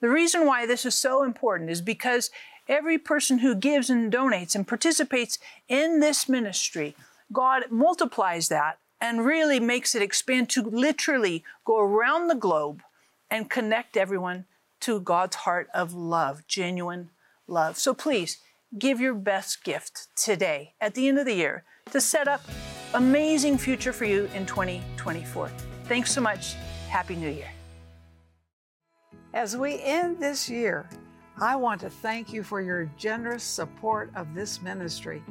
The 0.00 0.08
reason 0.08 0.46
why 0.46 0.66
this 0.66 0.86
is 0.86 0.94
so 0.94 1.22
important 1.22 1.70
is 1.70 1.80
because 1.80 2.30
every 2.68 2.98
person 2.98 3.38
who 3.38 3.54
gives 3.54 3.90
and 3.90 4.12
donates 4.12 4.54
and 4.54 4.66
participates 4.66 5.38
in 5.68 6.00
this 6.00 6.28
ministry, 6.28 6.94
God 7.32 7.64
multiplies 7.70 8.48
that 8.48 8.78
and 9.00 9.24
really 9.24 9.60
makes 9.60 9.94
it 9.94 10.02
expand 10.02 10.48
to 10.50 10.62
literally 10.62 11.44
go 11.64 11.80
around 11.80 12.28
the 12.28 12.34
globe 12.34 12.82
and 13.34 13.50
connect 13.50 13.96
everyone 13.96 14.44
to 14.78 15.00
God's 15.00 15.34
heart 15.34 15.68
of 15.74 15.92
love, 15.92 16.46
genuine 16.46 17.10
love. 17.48 17.76
So 17.76 17.92
please 17.92 18.38
give 18.78 19.00
your 19.00 19.12
best 19.12 19.64
gift 19.64 20.06
today 20.14 20.74
at 20.80 20.94
the 20.94 21.08
end 21.08 21.18
of 21.18 21.26
the 21.26 21.34
year 21.34 21.64
to 21.90 22.00
set 22.00 22.28
up 22.28 22.42
amazing 22.94 23.58
future 23.58 23.92
for 23.92 24.04
you 24.04 24.30
in 24.36 24.46
2024. 24.46 25.50
Thanks 25.86 26.12
so 26.12 26.20
much. 26.20 26.54
Happy 26.88 27.16
New 27.16 27.28
Year. 27.28 27.50
As 29.32 29.56
we 29.56 29.82
end 29.82 30.20
this 30.20 30.48
year, 30.48 30.88
I 31.36 31.56
want 31.56 31.80
to 31.80 31.90
thank 31.90 32.32
you 32.32 32.44
for 32.44 32.60
your 32.60 32.88
generous 32.96 33.42
support 33.42 34.12
of 34.14 34.32
this 34.32 34.62
ministry. 34.62 35.24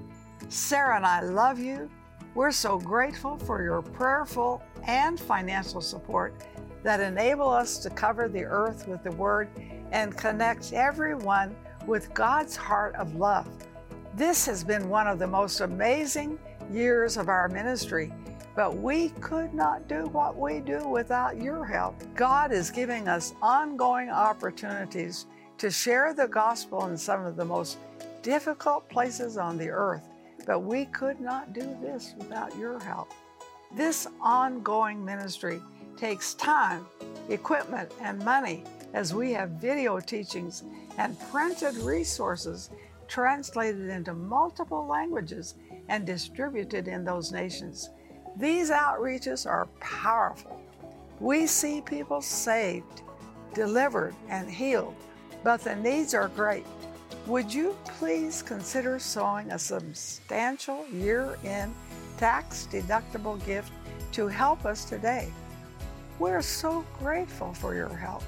Sarah 0.50 0.98
and 0.98 1.06
I 1.06 1.22
love 1.22 1.58
you. 1.58 1.89
We're 2.36 2.52
so 2.52 2.78
grateful 2.80 3.38
for 3.38 3.63
your 3.63 3.82
prayerful 3.82 4.62
and 4.88 5.18
financial 5.18 5.80
support 5.80 6.34
that 6.84 7.00
enable 7.00 7.50
us 7.50 7.78
to 7.80 7.89
cover 7.89 8.28
the 8.28 8.43
earth 8.43 8.88
with 8.88 9.04
the 9.04 9.12
Word 9.12 9.50
and 9.91 10.15
connect 10.17 10.74
everyone 10.74 11.56
with 11.88 12.13
God's 12.13 12.56
heart 12.56 12.96
of 12.96 13.15
love. 13.15 13.48
This 14.15 14.46
has 14.46 14.63
been 14.63 14.89
one 14.89 15.08
of 15.08 15.17
the 15.17 15.28
most 15.28 15.62
amazing 15.62 16.38
years 16.72 17.17
of 17.17 17.30
our 17.30 17.50
ministry, 17.50 18.13
but 18.56 18.78
we 18.78 19.10
could 19.22 19.54
not 19.54 19.88
do 19.88 20.06
what 20.08 20.38
we 20.38 20.60
do 20.60 20.88
without 20.88 21.41
your 21.41 21.65
help. 21.65 21.96
God 22.15 22.52
is 22.52 22.69
giving 22.69 23.08
us 23.08 23.34
ongoing 23.41 24.10
opportunities 24.10 25.26
to 25.58 25.72
share 25.72 26.13
the 26.13 26.28
gospel 26.28 26.88
in 26.88 26.98
some 26.98 27.26
of 27.26 27.36
the 27.36 27.46
most 27.46 27.78
difficult 28.22 28.88
places 28.89 29.38
on 29.38 29.58
the 29.58 29.69
earth, 29.69 30.04
but 30.46 30.60
we 30.60 30.86
could 30.86 31.19
not 31.19 31.54
do 31.54 31.76
this 31.82 32.13
without 32.17 32.56
your 32.58 32.80
help. 32.80 33.12
This 33.76 34.08
ongoing 34.22 35.04
ministry 35.04 35.62
takes 35.97 36.34
time, 36.34 36.86
equipment, 37.29 37.91
and 38.01 38.23
money 38.23 38.63
as 38.93 39.13
we 39.13 39.32
have 39.34 39.51
video 39.51 39.99
teachings 39.99 40.63
and 40.97 41.19
printed 41.32 41.75
resources 41.77 42.69
translated 43.08 43.89
into 43.89 44.13
multiple 44.13 44.86
languages 44.88 45.56
and 45.89 46.06
distributed 46.06 46.88
in 46.88 47.03
those 47.03 47.32
nations. 47.32 47.89
These 48.38 48.71
outreaches 48.71 49.45
are 49.45 49.67
powerful. 49.79 50.62
We 51.19 51.47
see 51.47 51.82
people 51.82 52.21
saved, 52.21 53.01
delivered, 53.53 54.15
and 54.29 54.49
healed 54.49 54.95
but 55.43 55.62
the 55.62 55.75
needs 55.75 56.13
are 56.13 56.29
great. 56.29 56.65
Would 57.27 57.53
you 57.53 57.75
please 57.86 58.41
consider 58.41 58.97
sowing 58.97 59.51
a 59.51 59.60
substantial 59.60 60.86
year 60.88 61.38
end 61.43 61.73
tax 62.17 62.67
deductible 62.71 63.43
gift 63.45 63.71
to 64.13 64.27
help 64.27 64.65
us 64.65 64.86
today? 64.86 65.32
We're 66.24 66.42
so 66.42 66.86
grateful 67.00 67.54
for 67.54 67.76
your 67.76 67.94
help. 67.94 68.24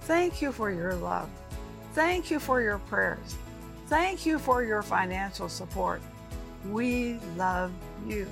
Thank 0.00 0.42
you 0.42 0.50
for 0.50 0.72
your 0.72 0.96
love. 0.96 1.30
Thank 1.92 2.28
you 2.28 2.40
for 2.40 2.60
your 2.60 2.78
prayers. 2.78 3.36
Thank 3.86 4.26
you 4.26 4.36
for 4.40 4.64
your 4.64 4.82
financial 4.82 5.48
support. 5.48 6.02
We 6.68 7.20
love 7.36 7.70
you. 8.04 8.26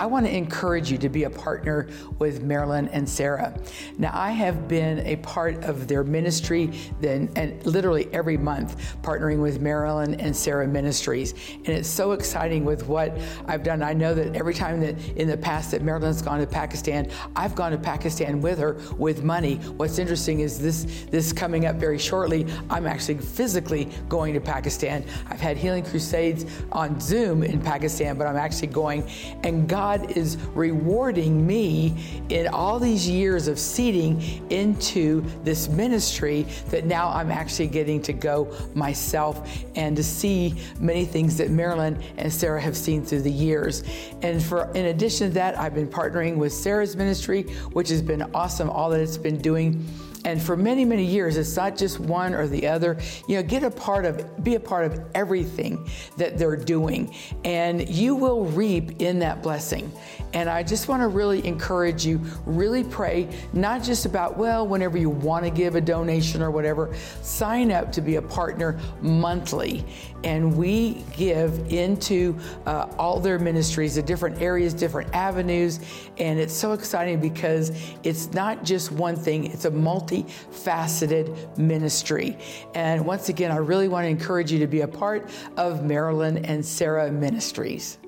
I 0.00 0.06
want 0.06 0.26
to 0.26 0.34
encourage 0.34 0.92
you 0.92 0.98
to 0.98 1.08
be 1.08 1.24
a 1.24 1.30
partner 1.30 1.88
with 2.18 2.42
Marilyn 2.42 2.88
and 2.88 3.08
Sarah. 3.08 3.58
Now, 3.98 4.12
I 4.14 4.30
have 4.30 4.68
been 4.68 5.00
a 5.00 5.16
part 5.16 5.64
of 5.64 5.88
their 5.88 6.04
ministry 6.04 6.70
then 7.00 7.30
and 7.34 7.64
literally 7.66 8.08
every 8.12 8.36
month 8.36 8.96
partnering 9.02 9.42
with 9.42 9.60
Marilyn 9.60 10.14
and 10.20 10.36
Sarah 10.36 10.68
Ministries. 10.68 11.32
And 11.54 11.68
it's 11.68 11.88
so 11.88 12.12
exciting 12.12 12.64
with 12.64 12.86
what 12.86 13.18
I've 13.46 13.64
done. 13.64 13.82
I 13.82 13.92
know 13.92 14.14
that 14.14 14.36
every 14.36 14.54
time 14.54 14.80
that 14.80 14.96
in 15.16 15.26
the 15.26 15.36
past 15.36 15.72
that 15.72 15.82
Marilyn's 15.82 16.22
gone 16.22 16.38
to 16.38 16.46
Pakistan, 16.46 17.10
I've 17.34 17.56
gone 17.56 17.72
to 17.72 17.78
Pakistan 17.78 18.40
with 18.40 18.58
her 18.58 18.78
with 18.98 19.24
money. 19.24 19.56
What's 19.56 19.98
interesting 19.98 20.40
is 20.40 20.58
this 20.58 21.06
this 21.10 21.32
coming 21.32 21.66
up 21.66 21.76
very 21.76 21.98
shortly, 21.98 22.46
I'm 22.70 22.86
actually 22.86 23.18
physically 23.18 23.88
going 24.08 24.34
to 24.34 24.40
Pakistan. 24.40 25.04
I've 25.28 25.40
had 25.40 25.56
healing 25.56 25.84
crusades 25.84 26.46
on 26.70 27.00
Zoom 27.00 27.42
in 27.42 27.60
Pakistan, 27.60 28.16
but 28.16 28.26
I'm 28.26 28.36
actually 28.36 28.68
going 28.68 29.08
and 29.42 29.68
God 29.88 30.18
is 30.18 30.36
rewarding 30.54 31.46
me 31.46 31.96
in 32.28 32.46
all 32.48 32.78
these 32.78 33.08
years 33.08 33.48
of 33.48 33.58
seeding 33.58 34.20
into 34.50 35.24
this 35.44 35.66
ministry 35.70 36.46
that 36.68 36.84
now 36.84 37.08
I'm 37.08 37.30
actually 37.30 37.68
getting 37.68 38.02
to 38.02 38.12
go 38.12 38.54
myself 38.74 39.48
and 39.76 39.96
to 39.96 40.04
see 40.04 40.56
many 40.78 41.06
things 41.06 41.38
that 41.38 41.50
Marilyn 41.50 41.98
and 42.18 42.30
Sarah 42.30 42.60
have 42.60 42.76
seen 42.76 43.02
through 43.02 43.22
the 43.22 43.32
years. 43.32 43.82
And 44.20 44.42
for 44.42 44.70
in 44.74 44.86
addition 44.86 45.28
to 45.28 45.34
that, 45.34 45.58
I've 45.58 45.74
been 45.74 45.88
partnering 45.88 46.36
with 46.36 46.52
Sarah's 46.52 46.94
ministry, 46.94 47.44
which 47.72 47.88
has 47.88 48.02
been 48.02 48.20
awesome, 48.34 48.68
all 48.68 48.90
that 48.90 49.00
it's 49.00 49.16
been 49.16 49.40
doing 49.40 49.86
and 50.24 50.42
for 50.42 50.56
many, 50.56 50.84
many 50.84 51.04
years, 51.04 51.36
it's 51.36 51.56
not 51.56 51.76
just 51.76 52.00
one 52.00 52.34
or 52.34 52.46
the 52.46 52.66
other. 52.66 52.98
You 53.28 53.36
know, 53.36 53.42
get 53.42 53.62
a 53.62 53.70
part 53.70 54.04
of, 54.04 54.42
be 54.42 54.54
a 54.56 54.60
part 54.60 54.84
of 54.84 55.00
everything 55.14 55.88
that 56.16 56.38
they're 56.38 56.56
doing, 56.56 57.14
and 57.44 57.88
you 57.88 58.14
will 58.14 58.44
reap 58.46 59.00
in 59.00 59.18
that 59.20 59.42
blessing. 59.42 59.90
And 60.34 60.48
I 60.48 60.62
just 60.62 60.88
want 60.88 61.02
to 61.02 61.08
really 61.08 61.44
encourage 61.46 62.04
you, 62.04 62.20
really 62.44 62.84
pray, 62.84 63.28
not 63.52 63.82
just 63.82 64.04
about, 64.04 64.36
well, 64.36 64.66
whenever 64.66 64.98
you 64.98 65.10
want 65.10 65.44
to 65.44 65.50
give 65.50 65.74
a 65.74 65.80
donation 65.80 66.42
or 66.42 66.50
whatever, 66.50 66.94
sign 67.22 67.72
up 67.72 67.90
to 67.92 68.00
be 68.00 68.16
a 68.16 68.22
partner 68.22 68.78
monthly. 69.00 69.84
And 70.24 70.56
we 70.56 71.04
give 71.16 71.72
into 71.72 72.36
uh, 72.66 72.88
all 72.98 73.20
their 73.20 73.38
ministries, 73.38 73.94
the 73.94 74.02
different 74.02 74.42
areas, 74.42 74.74
different 74.74 75.14
avenues. 75.14 75.80
And 76.18 76.38
it's 76.38 76.54
so 76.54 76.72
exciting 76.72 77.20
because 77.20 77.72
it's 78.02 78.32
not 78.32 78.64
just 78.64 78.92
one 78.92 79.16
thing, 79.16 79.46
it's 79.46 79.64
a 79.64 79.70
multifaceted 79.70 81.56
ministry. 81.56 82.36
And 82.74 83.06
once 83.06 83.28
again, 83.28 83.50
I 83.50 83.56
really 83.56 83.88
want 83.88 84.04
to 84.04 84.08
encourage 84.08 84.52
you 84.52 84.58
to 84.58 84.66
be 84.66 84.82
a 84.82 84.88
part 84.88 85.30
of 85.56 85.84
Marilyn 85.84 86.44
and 86.44 86.64
Sarah 86.64 87.10
Ministries. 87.10 87.98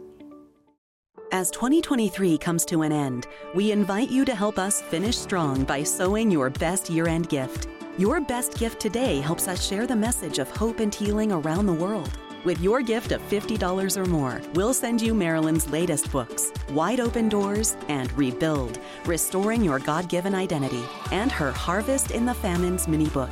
As 1.32 1.52
2023 1.52 2.38
comes 2.38 2.64
to 2.64 2.82
an 2.82 2.90
end, 2.90 3.28
we 3.54 3.70
invite 3.70 4.10
you 4.10 4.24
to 4.24 4.34
help 4.34 4.58
us 4.58 4.82
finish 4.82 5.16
strong 5.16 5.62
by 5.62 5.84
sowing 5.84 6.28
your 6.28 6.50
best 6.50 6.90
year 6.90 7.06
end 7.06 7.28
gift. 7.28 7.68
Your 7.98 8.20
best 8.20 8.58
gift 8.58 8.80
today 8.80 9.20
helps 9.20 9.46
us 9.46 9.64
share 9.64 9.86
the 9.86 9.94
message 9.94 10.40
of 10.40 10.50
hope 10.50 10.80
and 10.80 10.92
healing 10.92 11.30
around 11.30 11.66
the 11.66 11.72
world. 11.72 12.10
With 12.42 12.60
your 12.60 12.82
gift 12.82 13.12
of 13.12 13.20
$50 13.28 13.96
or 13.96 14.06
more, 14.06 14.42
we'll 14.54 14.74
send 14.74 15.00
you 15.00 15.14
Marilyn's 15.14 15.70
latest 15.70 16.10
books, 16.10 16.52
Wide 16.70 16.98
Open 16.98 17.28
Doors 17.28 17.76
and 17.86 18.12
Rebuild, 18.18 18.80
Restoring 19.06 19.62
Your 19.62 19.78
God 19.78 20.08
Given 20.08 20.34
Identity, 20.34 20.82
and 21.12 21.30
her 21.30 21.52
Harvest 21.52 22.10
in 22.10 22.26
the 22.26 22.34
Famines 22.34 22.88
mini 22.88 23.08
book. 23.10 23.30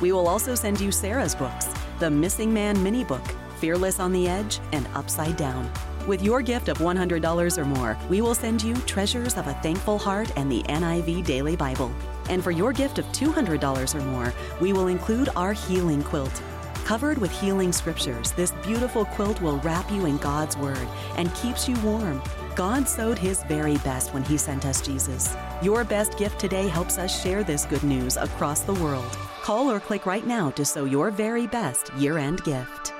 We 0.00 0.12
will 0.12 0.28
also 0.28 0.54
send 0.54 0.80
you 0.80 0.92
Sarah's 0.92 1.34
books, 1.34 1.66
the 1.98 2.10
Missing 2.10 2.54
Man 2.54 2.80
mini 2.80 3.02
book, 3.02 3.26
Fearless 3.58 3.98
on 3.98 4.12
the 4.12 4.28
Edge, 4.28 4.60
and 4.70 4.86
Upside 4.94 5.36
Down. 5.36 5.68
With 6.10 6.22
your 6.22 6.42
gift 6.42 6.68
of 6.68 6.78
$100 6.78 7.56
or 7.56 7.64
more, 7.64 7.96
we 8.08 8.20
will 8.20 8.34
send 8.34 8.64
you 8.64 8.74
Treasures 8.78 9.36
of 9.36 9.46
a 9.46 9.54
Thankful 9.62 9.96
Heart 9.96 10.32
and 10.34 10.50
the 10.50 10.64
NIV 10.64 11.24
Daily 11.24 11.54
Bible. 11.54 11.92
And 12.28 12.42
for 12.42 12.50
your 12.50 12.72
gift 12.72 12.98
of 12.98 13.04
$200 13.12 13.94
or 13.94 14.04
more, 14.06 14.34
we 14.60 14.72
will 14.72 14.88
include 14.88 15.28
our 15.36 15.52
healing 15.52 16.02
quilt. 16.02 16.42
Covered 16.84 17.16
with 17.18 17.30
healing 17.30 17.70
scriptures, 17.70 18.32
this 18.32 18.50
beautiful 18.64 19.04
quilt 19.04 19.40
will 19.40 19.60
wrap 19.60 19.88
you 19.92 20.06
in 20.06 20.16
God's 20.16 20.56
Word 20.56 20.88
and 21.16 21.32
keeps 21.36 21.68
you 21.68 21.76
warm. 21.76 22.20
God 22.56 22.88
sowed 22.88 23.16
His 23.16 23.44
very 23.44 23.76
best 23.78 24.12
when 24.12 24.24
He 24.24 24.36
sent 24.36 24.66
us 24.66 24.80
Jesus. 24.80 25.36
Your 25.62 25.84
best 25.84 26.18
gift 26.18 26.40
today 26.40 26.66
helps 26.66 26.98
us 26.98 27.22
share 27.22 27.44
this 27.44 27.66
good 27.66 27.84
news 27.84 28.16
across 28.16 28.62
the 28.62 28.74
world. 28.74 29.16
Call 29.42 29.70
or 29.70 29.78
click 29.78 30.06
right 30.06 30.26
now 30.26 30.50
to 30.50 30.64
sow 30.64 30.86
your 30.86 31.12
very 31.12 31.46
best 31.46 31.94
year 31.94 32.18
end 32.18 32.42
gift. 32.42 32.94